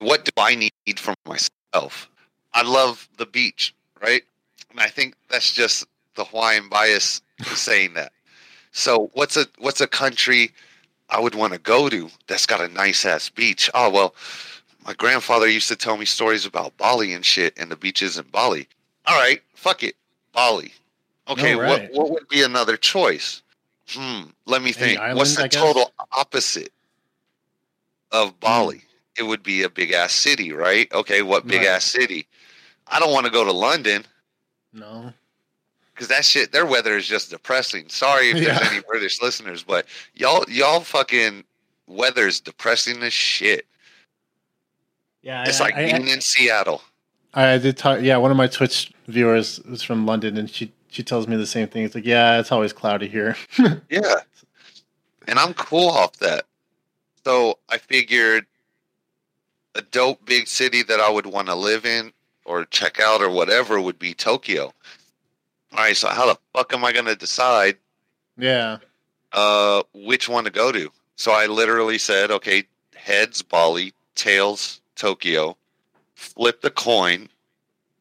what 0.00 0.26
do 0.26 0.32
I 0.36 0.54
need 0.56 0.98
from 0.98 1.14
myself? 1.26 2.10
I 2.52 2.62
love 2.62 3.08
the 3.16 3.24
beach, 3.24 3.74
right? 4.02 4.22
And 4.70 4.80
I 4.80 4.88
think 4.88 5.14
that's 5.28 5.52
just 5.52 5.86
the 6.14 6.24
Hawaiian 6.24 6.68
bias 6.68 7.22
saying 7.54 7.94
that. 7.94 8.12
So 8.72 9.10
what's 9.14 9.36
a 9.36 9.46
what's 9.58 9.80
a 9.80 9.86
country 9.86 10.52
I 11.08 11.20
would 11.20 11.34
want 11.34 11.52
to 11.52 11.58
go 11.58 11.88
to 11.88 12.08
that's 12.28 12.46
got 12.46 12.60
a 12.60 12.68
nice 12.68 13.04
ass 13.04 13.28
beach? 13.28 13.68
Oh 13.74 13.90
well, 13.90 14.14
my 14.86 14.94
grandfather 14.94 15.48
used 15.48 15.68
to 15.68 15.76
tell 15.76 15.96
me 15.96 16.04
stories 16.04 16.46
about 16.46 16.76
Bali 16.76 17.12
and 17.12 17.24
shit 17.24 17.54
and 17.58 17.70
the 17.70 17.76
beaches 17.76 18.18
in 18.18 18.24
Bali. 18.26 18.68
All 19.06 19.18
right, 19.18 19.42
fuck 19.54 19.82
it, 19.82 19.96
Bali. 20.32 20.72
Okay, 21.28 21.54
right. 21.54 21.90
what 21.92 22.00
what 22.00 22.10
would 22.10 22.28
be 22.28 22.42
another 22.42 22.76
choice? 22.76 23.42
Hmm, 23.88 24.22
let 24.46 24.62
me 24.62 24.70
think. 24.72 25.00
island, 25.00 25.18
What's 25.18 25.34
the 25.36 25.48
total 25.48 25.92
opposite 26.12 26.72
of 28.12 28.38
Bali? 28.38 28.82
It 29.18 29.24
would 29.24 29.42
be 29.42 29.62
a 29.62 29.68
big 29.68 29.90
ass 29.92 30.12
city, 30.12 30.52
right? 30.52 30.90
Okay, 30.92 31.22
what 31.22 31.46
big 31.46 31.62
Right. 31.62 31.68
ass 31.70 31.84
city? 31.84 32.26
I 32.86 33.00
don't 33.00 33.12
want 33.12 33.26
to 33.26 33.32
go 33.32 33.44
to 33.44 33.52
London 33.52 34.04
No. 34.72 35.12
because 35.94 36.08
that 36.08 36.24
shit, 36.24 36.52
their 36.52 36.64
weather 36.66 36.96
is 36.96 37.06
just 37.06 37.30
depressing. 37.30 37.88
Sorry 37.88 38.30
if 38.30 38.34
there's 38.44 38.46
Yeah. 38.60 38.68
any 38.70 38.80
British 38.88 39.20
listeners, 39.20 39.62
but 39.62 39.86
y'all, 40.14 40.44
y'all 40.48 40.80
fucking 40.80 41.44
weather 41.86 42.26
is 42.26 42.40
depressing 42.40 43.02
as 43.02 43.12
shit. 43.12 43.66
Yeah. 45.22 45.44
It's 45.46 45.60
I, 45.60 45.64
like 45.64 45.74
I, 45.74 45.92
being 45.92 46.08
in 46.08 46.20
Seattle. 46.20 46.82
I, 47.34 47.52
I 47.54 47.58
did 47.58 47.76
talk. 47.76 48.00
Yeah, 48.02 48.16
one 48.16 48.30
of 48.30 48.36
my 48.36 48.46
Twitch 48.46 48.92
viewers 49.08 49.58
is 49.60 49.82
from 49.82 50.06
London, 50.06 50.36
and 50.36 50.48
she 50.48 50.72
she 50.88 51.02
tells 51.04 51.28
me 51.28 51.36
the 51.36 51.46
same 51.46 51.68
thing. 51.68 51.84
It's 51.84 51.94
like, 51.94 52.04
yeah, 52.06 52.40
it's 52.40 52.50
always 52.50 52.72
cloudy 52.72 53.06
here. 53.08 53.36
Yeah. 53.90 54.14
And 55.28 55.38
I'm 55.38 55.54
cool 55.54 55.88
off 55.90 56.14
that. 56.18 56.46
So 57.24 57.58
I 57.68 57.78
figured 57.78 58.46
a 59.76 59.82
dope 59.82 60.24
big 60.24 60.48
city 60.48 60.82
that 60.84 60.98
I 60.98 61.08
would 61.10 61.26
want 61.26 61.46
to 61.46 61.54
live 61.54 61.84
in 61.86 62.12
or 62.50 62.64
check 62.64 62.98
out 62.98 63.22
or 63.22 63.30
whatever 63.30 63.80
would 63.80 63.98
be 63.98 64.12
Tokyo. 64.12 64.72
All 65.72 65.78
right, 65.78 65.96
so 65.96 66.08
how 66.08 66.26
the 66.26 66.36
fuck 66.52 66.74
am 66.74 66.84
I 66.84 66.92
going 66.92 67.04
to 67.04 67.14
decide 67.14 67.76
yeah. 68.36 68.78
uh, 69.32 69.84
which 69.94 70.28
one 70.28 70.42
to 70.44 70.50
go 70.50 70.72
to? 70.72 70.90
So 71.14 71.30
I 71.30 71.46
literally 71.46 71.96
said, 71.96 72.32
okay, 72.32 72.64
heads 72.96 73.40
Bali, 73.40 73.92
tails 74.16 74.80
Tokyo, 74.96 75.56
flipped 76.16 76.62
the 76.62 76.70
coin, 76.72 77.28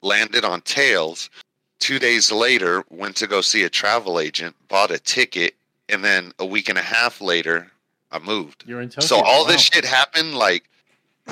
landed 0.02 0.44
on 0.44 0.62
tails. 0.62 1.30
Two 1.78 2.00
days 2.00 2.32
later, 2.32 2.84
went 2.90 3.16
to 3.18 3.28
go 3.28 3.42
see 3.42 3.64
a 3.64 3.70
travel 3.70 4.20
agent, 4.20 4.56
bought 4.68 4.90
a 4.90 4.98
ticket, 4.98 5.54
and 5.90 6.04
then 6.04 6.34
a 6.40 6.46
week 6.46 6.70
and 6.70 6.78
a 6.78 6.82
half 6.82 7.22
later, 7.22 7.72
I 8.12 8.18
moved. 8.18 8.64
You're 8.66 8.82
in 8.82 8.90
Tokyo. 8.90 9.06
So 9.06 9.22
all 9.24 9.46
Wow. 9.46 9.52
this 9.52 9.62
shit 9.62 9.86
happened 9.86 10.34
like 10.34 10.68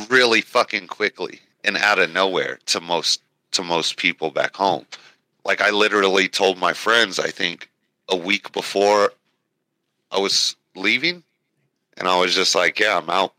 really 0.10 0.42
fucking 0.42 0.86
quickly 0.88 1.42
and 1.68 1.78
out 1.78 2.00
of 2.00 2.12
nowhere 2.12 2.58
to 2.68 2.80
most 2.82 3.22
to 3.52 3.62
most 3.64 3.98
people 3.98 4.32
back 4.32 4.56
home. 4.56 4.86
Like 5.46 5.62
I 5.62 5.70
literally 5.70 6.28
told 6.28 6.58
my 6.58 6.74
friends, 6.74 7.20
I 7.20 7.28
think 7.30 7.70
a 8.10 8.16
week 8.16 8.52
before 8.54 9.12
I 10.12 10.20
was 10.20 10.56
leaving, 10.76 11.24
and 11.98 12.08
I 12.08 12.18
was 12.20 12.34
just 12.34 12.56
like, 12.56 12.80
"Yeah, 12.80 12.98
I'm 12.98 13.10
out." 13.10 13.34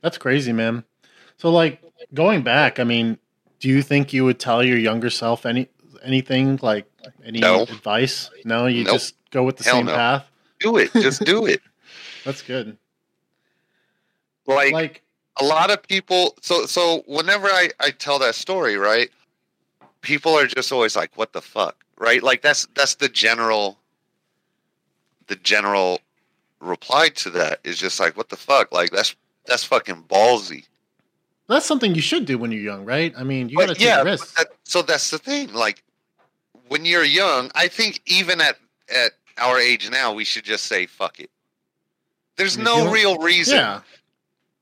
That's 0.00 0.18
crazy, 0.18 0.52
man. 0.52 0.84
So, 1.36 1.50
like, 1.50 1.82
going 2.12 2.42
back, 2.42 2.78
I 2.80 2.84
mean, 2.84 3.18
do 3.60 3.68
you 3.68 3.82
think 3.82 4.12
you 4.12 4.24
would 4.24 4.38
tell 4.38 4.62
your 4.64 4.78
younger 4.78 5.10
self 5.10 5.44
any 5.46 5.68
anything 6.02 6.58
like 6.62 6.86
any 7.24 7.40
No. 7.40 7.62
advice? 7.62 8.30
No, 8.44 8.66
you 8.66 8.84
Nope. 8.84 8.94
just 8.94 9.14
go 9.30 9.42
with 9.42 9.56
the 9.58 9.64
Hell 9.64 9.76
same 9.76 9.86
no. 9.86 9.94
path. 9.94 10.26
Do 10.60 10.76
it, 10.78 10.92
just 10.92 11.24
do 11.24 11.44
it. 11.52 11.60
That's 12.24 12.42
good. 12.42 12.78
Like, 14.46 14.72
Like, 14.72 15.02
a 15.40 15.44
lot 15.44 15.70
of 15.70 15.82
people. 15.82 16.34
So 16.40 16.66
so 16.66 17.02
whenever 17.06 17.46
I 17.46 17.70
I 17.80 17.90
tell 17.90 18.18
that 18.20 18.34
story, 18.34 18.76
right, 18.76 19.10
people 20.00 20.34
are 20.38 20.46
just 20.46 20.72
always 20.72 20.96
like, 20.96 21.16
"What 21.16 21.32
the 21.32 21.42
fuck?" 21.42 21.84
Right? 21.98 22.22
Like 22.22 22.42
that's 22.42 22.66
that's 22.74 22.96
the 22.96 23.08
general. 23.08 23.78
The 25.26 25.36
general 25.36 26.00
reply 26.60 27.08
to 27.08 27.30
that 27.30 27.60
is 27.64 27.78
just 27.78 27.98
like, 27.98 28.16
"What 28.16 28.28
the 28.28 28.36
fuck?" 28.36 28.72
Like 28.72 28.90
that's 28.90 29.16
that's 29.46 29.64
fucking 29.64 30.04
ballsy. 30.04 30.66
that's 31.48 31.66
something 31.66 31.94
you 31.94 32.02
should 32.02 32.24
do 32.24 32.38
when 32.38 32.50
you're 32.52 32.62
young, 32.62 32.84
right? 32.84 33.12
I 33.16 33.24
mean, 33.24 33.48
you 33.48 33.58
got 33.58 33.68
to 33.68 33.74
take 33.74 33.84
yeah, 33.84 34.02
risks. 34.02 34.32
that, 34.34 34.48
so 34.64 34.82
that's 34.82 35.10
the 35.10 35.18
thing. 35.18 35.52
Like 35.52 35.82
when 36.68 36.84
you're 36.84 37.04
young, 37.04 37.50
I 37.54 37.68
think 37.68 38.00
even 38.06 38.40
at 38.40 38.56
at 38.94 39.12
our 39.38 39.58
age 39.58 39.90
now, 39.90 40.12
we 40.12 40.24
should 40.24 40.44
just 40.44 40.66
say 40.66 40.86
fuck 40.86 41.20
it. 41.20 41.30
There's 42.36 42.58
no 42.58 42.90
real 42.90 43.18
reason. 43.18 43.56
yeah. 43.56 43.80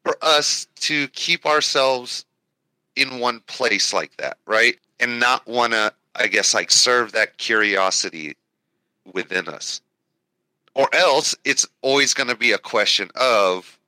For 0.04 0.16
us 0.22 0.66
to 0.76 1.08
keep 1.08 1.46
ourselves 1.46 2.24
in 2.96 3.18
one 3.18 3.40
place 3.40 3.92
like 3.92 4.16
that, 4.18 4.38
right? 4.46 4.76
And 5.00 5.20
not 5.20 5.46
want 5.46 5.72
to, 5.72 5.92
I 6.14 6.26
guess, 6.26 6.54
like 6.54 6.70
serve 6.70 7.12
that 7.12 7.38
curiosity 7.38 8.36
within 9.12 9.48
us. 9.48 9.80
Or 10.74 10.88
else 10.94 11.36
it's 11.44 11.66
always 11.82 12.14
going 12.14 12.28
to 12.28 12.36
be 12.36 12.52
a 12.52 12.58
question 12.58 13.10
of, 13.14 13.78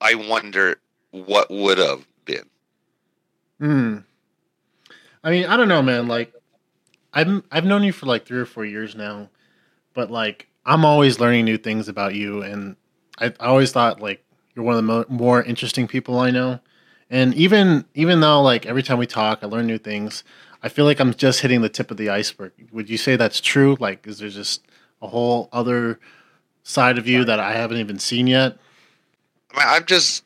I 0.00 0.14
wonder 0.14 0.80
what 1.10 1.50
would 1.50 1.78
have 1.78 2.06
been. 2.24 2.48
Hmm. 3.58 3.98
I 5.22 5.30
mean, 5.30 5.46
I 5.46 5.56
don't 5.56 5.68
know, 5.68 5.82
man. 5.82 6.08
Like, 6.08 6.32
I've 7.12 7.42
I've 7.50 7.64
known 7.64 7.82
you 7.82 7.92
for 7.92 8.06
like 8.06 8.24
three 8.24 8.38
or 8.38 8.46
four 8.46 8.64
years 8.64 8.94
now, 8.94 9.28
but 9.94 10.10
like 10.10 10.46
I'm 10.64 10.84
always 10.84 11.18
learning 11.18 11.44
new 11.44 11.58
things 11.58 11.88
about 11.88 12.14
you, 12.14 12.42
and 12.42 12.76
I, 13.18 13.26
I 13.40 13.46
always 13.46 13.72
thought 13.72 14.00
like 14.00 14.24
you're 14.60 14.66
one 14.66 14.76
of 14.76 14.76
the 14.76 14.82
mo- 14.82 15.04
more 15.08 15.42
interesting 15.42 15.88
people 15.88 16.18
I 16.18 16.30
know. 16.30 16.60
And 17.08 17.34
even 17.34 17.86
even 17.94 18.20
though 18.20 18.42
like 18.42 18.66
every 18.66 18.82
time 18.82 18.98
we 18.98 19.06
talk, 19.06 19.40
I 19.42 19.46
learn 19.46 19.66
new 19.66 19.78
things. 19.78 20.22
I 20.62 20.68
feel 20.68 20.84
like 20.84 21.00
I'm 21.00 21.14
just 21.14 21.40
hitting 21.40 21.62
the 21.62 21.70
tip 21.70 21.90
of 21.90 21.96
the 21.96 22.10
iceberg. 22.10 22.52
Would 22.72 22.90
you 22.90 22.98
say 22.98 23.16
that's 23.16 23.40
true? 23.40 23.76
Like, 23.80 24.06
is 24.06 24.18
there 24.18 24.28
just 24.28 24.62
a 25.00 25.08
whole 25.08 25.48
other 25.52 25.98
side 26.62 26.98
of 26.98 27.08
you 27.08 27.24
that 27.24 27.40
I 27.40 27.52
haven't 27.52 27.78
even 27.78 27.98
seen 27.98 28.26
yet? 28.26 28.58
I 29.52 29.58
mean, 29.58 29.66
I've 29.66 29.86
just 29.86 30.24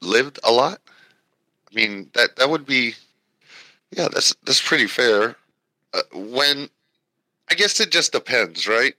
lived 0.00 0.40
a 0.42 0.50
lot. 0.50 0.80
I 1.70 1.74
mean, 1.74 2.10
that 2.14 2.36
that 2.36 2.50
would 2.50 2.66
be, 2.66 2.94
yeah, 3.96 4.08
that's 4.12 4.34
that's 4.44 4.60
pretty 4.60 4.88
fair. 4.88 5.36
Uh, 5.94 6.02
when, 6.12 6.68
I 7.50 7.54
guess 7.54 7.78
it 7.78 7.92
just 7.92 8.12
depends, 8.12 8.66
right? 8.66 8.94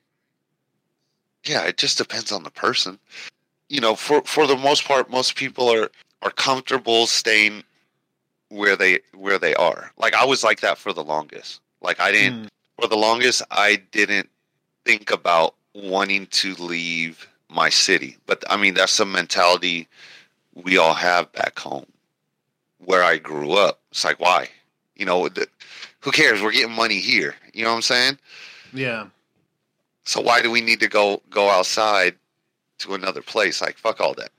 Yeah, 1.45 1.63
it 1.65 1.77
just 1.77 1.97
depends 1.97 2.31
on 2.31 2.43
the 2.43 2.51
person. 2.51 2.97
You 3.73 3.81
know, 3.81 3.95
for 3.95 4.21
for 4.21 4.45
the 4.45 4.55
most 4.55 4.85
part, 4.85 5.09
most 5.09 5.35
people 5.35 5.67
are 5.67 5.89
are 6.21 6.29
comfortable 6.29 7.07
staying 7.07 7.63
where 8.49 8.75
they 8.75 8.99
where 9.15 9.39
they 9.39 9.55
are. 9.55 9.91
Like 9.97 10.13
I 10.13 10.25
was 10.25 10.43
like 10.43 10.59
that 10.61 10.77
for 10.77 10.93
the 10.93 11.03
longest. 11.03 11.59
Like 11.81 11.99
I 11.99 12.11
didn't 12.11 12.43
Mm. 12.43 12.49
for 12.79 12.87
the 12.87 12.95
longest 12.95 13.41
I 13.49 13.77
didn't 13.91 14.29
think 14.85 15.09
about 15.09 15.55
wanting 15.73 16.27
to 16.27 16.53
leave 16.53 17.27
my 17.49 17.69
city. 17.71 18.17
But 18.27 18.43
I 18.47 18.57
mean 18.57 18.75
that's 18.75 18.99
a 18.99 19.05
mentality 19.05 19.87
we 20.53 20.77
all 20.77 20.93
have 20.93 21.31
back 21.31 21.57
home 21.57 21.87
where 22.77 23.03
I 23.03 23.17
grew 23.17 23.53
up. 23.53 23.79
It's 23.89 24.05
like 24.05 24.19
why? 24.19 24.49
You 24.95 25.07
know, 25.07 25.29
the, 25.29 25.47
who 26.01 26.11
cares? 26.11 26.43
We're 26.43 26.51
getting 26.51 26.75
money 26.75 26.99
here. 26.99 27.33
You 27.55 27.63
know 27.63 27.71
what 27.71 27.77
I'm 27.77 27.81
saying? 27.81 28.19
Yeah. 28.71 29.07
So 30.05 30.21
why 30.21 30.43
do 30.43 30.51
we 30.51 30.61
need 30.61 30.79
to 30.81 30.87
go 30.87 31.23
go 31.31 31.49
outside 31.49 32.13
to 32.83 32.93
another 32.95 33.21
place? 33.21 33.61
Like 33.61 33.77
fuck 33.77 33.99
all 33.99 34.13
that. 34.15 34.31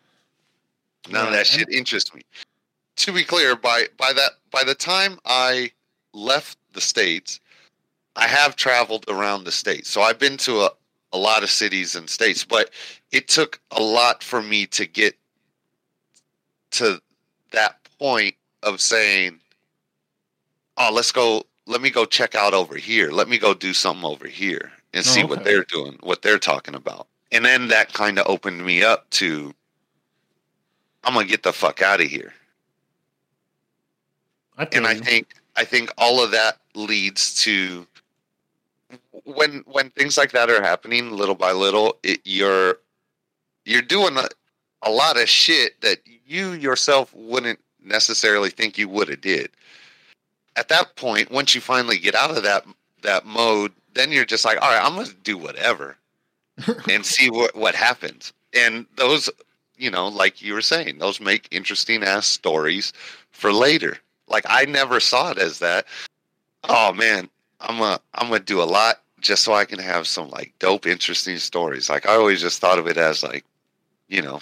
None 1.10 1.26
of 1.26 1.32
that 1.32 1.46
shit 1.46 1.68
interests 1.68 2.14
me. 2.14 2.22
To 2.96 3.12
be 3.12 3.24
clear, 3.24 3.56
by 3.56 3.86
by 3.98 4.12
that 4.12 4.32
by 4.50 4.64
the 4.64 4.74
time 4.74 5.18
I 5.24 5.72
left 6.12 6.58
the 6.72 6.80
states, 6.80 7.40
I 8.16 8.26
have 8.26 8.56
traveled 8.56 9.04
around 9.08 9.44
the 9.44 9.52
states. 9.52 9.90
So 9.90 10.00
I've 10.02 10.18
been 10.18 10.36
to 10.38 10.60
a, 10.62 10.70
a 11.12 11.18
lot 11.18 11.42
of 11.42 11.50
cities 11.50 11.96
and 11.96 12.08
states, 12.08 12.44
but 12.44 12.70
it 13.12 13.28
took 13.28 13.60
a 13.72 13.82
lot 13.82 14.22
for 14.22 14.40
me 14.42 14.66
to 14.66 14.86
get 14.86 15.16
to 16.72 17.00
that 17.52 17.76
point 17.98 18.34
of 18.62 18.80
saying, 18.80 19.40
"Oh, 20.76 20.90
let's 20.92 21.12
go. 21.12 21.44
Let 21.66 21.80
me 21.80 21.90
go 21.90 22.04
check 22.04 22.34
out 22.34 22.54
over 22.54 22.76
here. 22.76 23.10
Let 23.10 23.28
me 23.28 23.38
go 23.38 23.54
do 23.54 23.72
something 23.72 24.04
over 24.04 24.28
here 24.28 24.72
and 24.92 25.04
Oh, 25.04 25.08
see 25.08 25.24
what 25.24 25.44
they're 25.44 25.64
doing, 25.64 25.98
what 26.02 26.22
they're 26.22 26.38
talking 26.38 26.74
about." 26.74 27.08
And 27.34 27.44
then 27.44 27.66
that 27.68 27.92
kind 27.92 28.20
of 28.20 28.28
opened 28.28 28.64
me 28.64 28.84
up 28.84 29.10
to, 29.10 29.52
I'm 31.02 31.14
gonna 31.14 31.26
get 31.26 31.42
the 31.42 31.52
fuck 31.52 31.82
out 31.82 32.00
of 32.00 32.06
here. 32.06 32.32
I 34.56 34.68
and 34.70 34.86
I 34.86 34.94
think 34.94 35.34
I 35.56 35.64
think 35.64 35.92
all 35.98 36.22
of 36.22 36.30
that 36.30 36.58
leads 36.76 37.42
to 37.42 37.88
when 39.24 39.64
when 39.66 39.90
things 39.90 40.16
like 40.16 40.30
that 40.30 40.48
are 40.48 40.62
happening 40.62 41.10
little 41.10 41.34
by 41.34 41.50
little, 41.50 41.98
it, 42.04 42.20
you're 42.24 42.78
you're 43.64 43.82
doing 43.82 44.16
a, 44.16 44.28
a 44.82 44.90
lot 44.92 45.20
of 45.20 45.28
shit 45.28 45.80
that 45.80 45.98
you 46.24 46.52
yourself 46.52 47.12
wouldn't 47.14 47.58
necessarily 47.82 48.50
think 48.50 48.78
you 48.78 48.88
would 48.88 49.08
have 49.08 49.20
did. 49.20 49.50
At 50.54 50.68
that 50.68 50.94
point, 50.94 51.32
once 51.32 51.52
you 51.52 51.60
finally 51.60 51.98
get 51.98 52.14
out 52.14 52.30
of 52.30 52.44
that 52.44 52.64
that 53.02 53.26
mode, 53.26 53.72
then 53.92 54.12
you're 54.12 54.24
just 54.24 54.44
like, 54.44 54.62
all 54.62 54.70
right, 54.70 54.86
I'm 54.86 54.94
gonna 54.94 55.12
do 55.24 55.36
whatever 55.36 55.96
and 56.90 57.04
see 57.06 57.30
what 57.30 57.54
what 57.56 57.74
happens. 57.74 58.32
And 58.54 58.86
those, 58.96 59.30
you 59.76 59.90
know, 59.90 60.08
like 60.08 60.42
you 60.42 60.54
were 60.54 60.62
saying, 60.62 60.98
those 60.98 61.20
make 61.20 61.48
interesting 61.50 62.02
ass 62.02 62.26
stories 62.26 62.92
for 63.32 63.52
later. 63.52 63.98
Like 64.28 64.44
I 64.48 64.64
never 64.64 65.00
saw 65.00 65.30
it 65.30 65.38
as 65.38 65.58
that. 65.58 65.86
Oh 66.64 66.92
man, 66.92 67.28
I'm 67.60 67.80
a 67.80 68.00
I'm 68.14 68.28
gonna 68.28 68.40
do 68.40 68.62
a 68.62 68.64
lot 68.64 69.00
just 69.20 69.42
so 69.42 69.54
I 69.54 69.64
can 69.64 69.78
have 69.78 70.06
some 70.06 70.30
like 70.30 70.52
dope, 70.58 70.86
interesting 70.86 71.38
stories. 71.38 71.88
Like 71.90 72.06
I 72.06 72.14
always 72.14 72.40
just 72.40 72.60
thought 72.60 72.78
of 72.78 72.86
it 72.86 72.96
as 72.96 73.22
like, 73.22 73.44
you 74.08 74.22
know, 74.22 74.40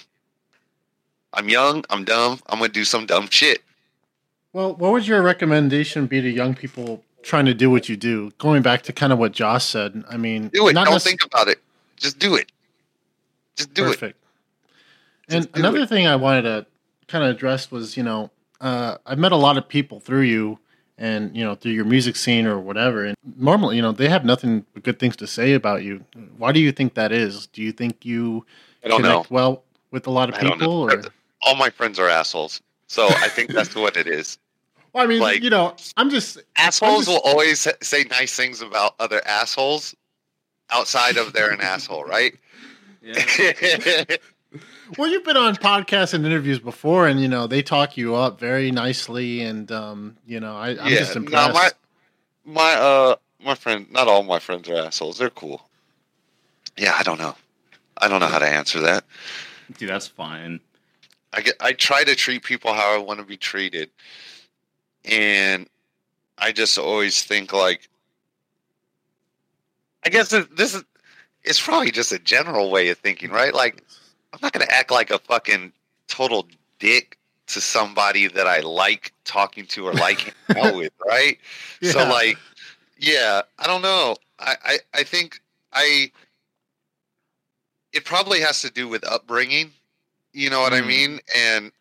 I'm 1.32 1.48
young, 1.48 1.84
I'm 1.90 2.04
dumb, 2.04 2.40
I'm 2.48 2.58
gonna 2.58 2.72
do 2.72 2.84
some 2.84 3.06
dumb 3.06 3.28
shit. 3.30 3.62
Well, 4.52 4.74
what 4.74 4.92
would 4.92 5.06
your 5.06 5.22
recommendation 5.22 6.06
be 6.06 6.20
to 6.20 6.28
young 6.28 6.54
people 6.54 7.02
trying 7.22 7.46
to 7.46 7.54
do 7.54 7.70
what 7.70 7.88
you 7.88 7.96
do? 7.96 8.32
Going 8.38 8.60
back 8.60 8.82
to 8.82 8.92
kind 8.92 9.12
of 9.12 9.18
what 9.18 9.32
Josh 9.32 9.64
said, 9.64 10.04
I 10.10 10.18
mean, 10.18 10.48
Do 10.48 10.68
it. 10.68 10.74
not 10.74 10.86
Don't 10.86 11.00
think 11.00 11.24
about 11.24 11.48
it. 11.48 11.58
Just 12.02 12.18
do 12.18 12.34
it. 12.34 12.50
Just 13.56 13.72
do 13.74 13.84
it. 13.84 13.88
perfect. 13.88 14.18
And 15.28 15.50
do 15.52 15.60
another 15.60 15.80
it. 15.80 15.88
thing 15.88 16.06
I 16.06 16.16
wanted 16.16 16.42
to 16.42 16.66
kind 17.06 17.24
of 17.24 17.30
address 17.30 17.70
was, 17.70 17.96
you 17.96 18.02
know, 18.02 18.30
uh, 18.60 18.96
I've 19.06 19.18
met 19.18 19.32
a 19.32 19.36
lot 19.36 19.56
of 19.56 19.68
people 19.68 20.00
through 20.00 20.22
you 20.22 20.58
and, 20.98 21.36
you 21.36 21.44
know, 21.44 21.54
through 21.54 21.72
your 21.72 21.84
music 21.84 22.16
scene 22.16 22.46
or 22.46 22.58
whatever. 22.58 23.04
And 23.04 23.16
normally, 23.36 23.76
you 23.76 23.82
know, 23.82 23.92
they 23.92 24.08
have 24.08 24.24
nothing 24.24 24.64
but 24.74 24.82
good 24.82 24.98
things 24.98 25.16
to 25.16 25.26
say 25.26 25.54
about 25.54 25.82
you. 25.84 26.04
Why 26.36 26.52
do 26.52 26.60
you 26.60 26.72
think 26.72 26.94
that 26.94 27.12
is? 27.12 27.46
Do 27.48 27.62
you 27.62 27.72
think 27.72 28.04
you 28.04 28.44
don't 28.84 29.02
know. 29.02 29.08
connect 29.08 29.30
well 29.30 29.62
with 29.90 30.06
a 30.06 30.10
lot 30.10 30.28
of 30.28 30.34
I 30.34 30.40
people? 30.40 30.72
Or, 30.72 31.02
All 31.42 31.54
my 31.56 31.70
friends 31.70 31.98
are 31.98 32.08
assholes. 32.08 32.60
So 32.88 33.06
I 33.08 33.28
think 33.28 33.52
that's 33.52 33.74
what 33.74 33.96
it 33.96 34.06
is. 34.06 34.38
well, 34.92 35.04
I 35.04 35.06
mean, 35.06 35.20
like- 35.20 35.42
you 35.42 35.50
know, 35.50 35.74
I'm 35.96 36.10
just, 36.10 36.38
Assholes 36.56 37.06
just- 37.06 37.08
will 37.08 37.20
always 37.24 37.66
say 37.80 38.04
nice 38.10 38.34
things 38.36 38.60
about 38.60 38.94
other 38.98 39.26
assholes 39.26 39.94
outside 40.72 41.16
of 41.16 41.32
they're 41.32 41.50
an 41.50 41.60
asshole, 41.60 42.04
right? 42.04 42.34
Yeah. 43.02 44.04
Well, 44.98 45.10
you've 45.10 45.24
been 45.24 45.38
on 45.38 45.56
podcasts 45.56 46.12
and 46.12 46.26
interviews 46.26 46.58
before, 46.58 47.08
and 47.08 47.18
you 47.18 47.28
know 47.28 47.46
they 47.46 47.62
talk 47.62 47.96
you 47.96 48.14
up 48.14 48.38
very 48.38 48.70
nicely, 48.70 49.40
and 49.40 49.70
um, 49.72 50.16
you 50.26 50.38
know 50.38 50.54
I, 50.54 50.70
I'm 50.78 50.90
just 50.90 51.14
no, 51.14 51.22
impressed. 51.22 51.54
my 51.54 51.70
my 52.44 52.74
uh 52.74 53.16
my 53.42 53.54
friend 53.54 53.90
not 53.90 54.08
all 54.08 54.22
my 54.22 54.38
friends 54.38 54.68
are 54.68 54.76
assholes. 54.76 55.18
They're 55.18 55.30
cool. 55.30 55.66
Yeah, 56.76 56.94
I 56.98 57.02
don't 57.02 57.18
know. 57.18 57.34
I 57.98 58.08
don't 58.08 58.20
know 58.20 58.26
how 58.26 58.38
to 58.38 58.46
answer 58.46 58.80
that. 58.80 59.04
Dude, 59.78 59.88
that's 59.88 60.08
fine. 60.08 60.60
I 61.32 61.40
get 61.40 61.54
I 61.60 61.72
try 61.72 62.04
to 62.04 62.14
treat 62.14 62.42
people 62.42 62.74
how 62.74 62.94
I 62.94 62.98
want 62.98 63.20
to 63.20 63.24
be 63.24 63.36
treated. 63.36 63.90
And 65.04 65.68
I 66.38 66.52
just 66.52 66.78
always 66.78 67.22
think 67.22 67.52
like 67.52 67.88
I 70.04 70.08
guess 70.10 70.30
this 70.30 70.74
is 70.74 70.84
it's 71.44 71.60
probably 71.60 71.90
just 71.90 72.12
a 72.12 72.18
general 72.18 72.70
way 72.70 72.88
of 72.90 72.98
thinking, 72.98 73.30
right? 73.30 73.54
Like 73.54 73.82
I'm 74.32 74.38
not 74.42 74.52
going 74.52 74.66
to 74.66 74.72
act 74.72 74.90
like 74.90 75.10
a 75.10 75.18
fucking 75.18 75.72
total 76.08 76.46
dick 76.78 77.18
to 77.48 77.60
somebody 77.60 78.28
that 78.28 78.46
I 78.46 78.60
like 78.60 79.12
talking 79.24 79.66
to 79.66 79.86
or 79.86 79.94
like 79.94 80.34
out 80.56 80.74
with, 80.76 80.92
right? 81.06 81.38
So 81.82 82.06
like 82.06 82.38
yeah, 82.98 83.42
I 83.58 83.66
don't 83.66 83.82
know. 83.82 84.16
I, 84.38 84.56
I 84.64 84.78
I 84.94 85.02
think 85.02 85.40
I 85.72 86.10
it 87.92 88.04
probably 88.04 88.40
has 88.40 88.62
to 88.62 88.70
do 88.70 88.88
with 88.88 89.04
upbringing. 89.06 89.72
You 90.32 90.50
know 90.50 90.60
what 90.60 90.72
I 90.72 90.80
Mm. 90.80 90.86
mean? 90.86 91.20
And 91.36 91.72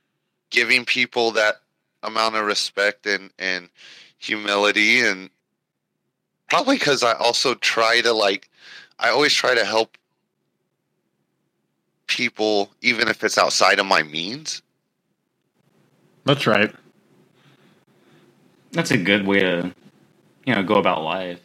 giving 0.49 0.85
people 0.85 1.31
that 1.31 1.55
amount 2.03 2.35
of 2.35 2.45
respect 2.45 3.05
and 3.05 3.31
and 3.39 3.69
humility 4.17 5.01
and 5.01 5.29
probably 6.51 6.77
cuz 6.77 7.01
I 7.01 7.13
also 7.13 7.55
try 7.55 8.01
to 8.01 8.11
like 8.11 8.49
I 8.99 9.07
always 9.09 9.33
try 9.33 9.55
to 9.55 9.63
help 9.63 9.97
people 12.07 12.73
even 12.81 13.07
if 13.07 13.23
it's 13.23 13.37
outside 13.37 13.79
of 13.79 13.85
my 13.85 14.03
means. 14.03 14.61
That's 16.25 16.45
right. 16.45 16.75
That's 18.73 18.91
a 18.91 18.97
good 18.97 19.25
way 19.25 19.39
to, 19.39 19.73
you 20.45 20.53
know, 20.53 20.61
go 20.61 20.75
about 20.75 21.03
life. 21.03 21.39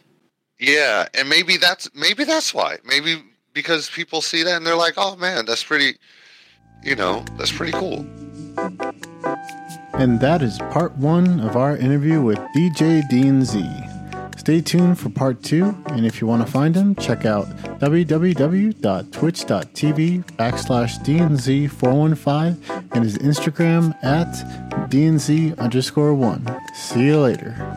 Yeah, 0.59 1.07
and 1.13 1.29
maybe 1.29 1.55
that's 1.55 1.89
maybe 1.95 2.25
that's 2.25 2.53
why. 2.53 2.79
Maybe 2.83 3.23
because 3.53 3.89
people 3.89 4.21
see 4.21 4.43
that 4.43 4.57
and 4.57 4.67
they're 4.67 4.75
like, 4.75 4.95
"Oh 4.97 5.15
man, 5.15 5.45
that's 5.45 5.63
pretty 5.63 5.95
you 6.83 6.95
know, 6.95 7.23
that's 7.37 7.53
pretty 7.53 7.71
cool." 7.71 8.05
And 10.03 10.19
that 10.19 10.41
is 10.41 10.59
part 10.69 10.97
one 10.97 11.39
of 11.39 11.55
our 11.55 11.77
interview 11.77 12.21
with 12.21 12.39
DJ 12.53 13.01
DNZ. 13.09 13.86
Stay 14.47 14.61
tuned 14.61 14.97
for 14.97 15.09
part 15.09 15.43
two, 15.43 15.75
and 15.87 16.05
if 16.05 16.21
you 16.21 16.27
want 16.27 16.41
to 16.41 16.49
find 16.49 16.73
him, 16.73 16.95
check 16.95 17.25
out 17.25 17.47
www.twitch.tv 17.81 18.77
backslash 20.37 20.97
DNZ415 21.03 22.87
and 22.93 23.03
his 23.03 23.17
Instagram 23.17 23.93
at 24.05 24.27
DNZ 24.89 25.59
underscore 25.59 26.13
one. 26.13 26.47
See 26.73 27.07
you 27.07 27.19
later. 27.19 27.76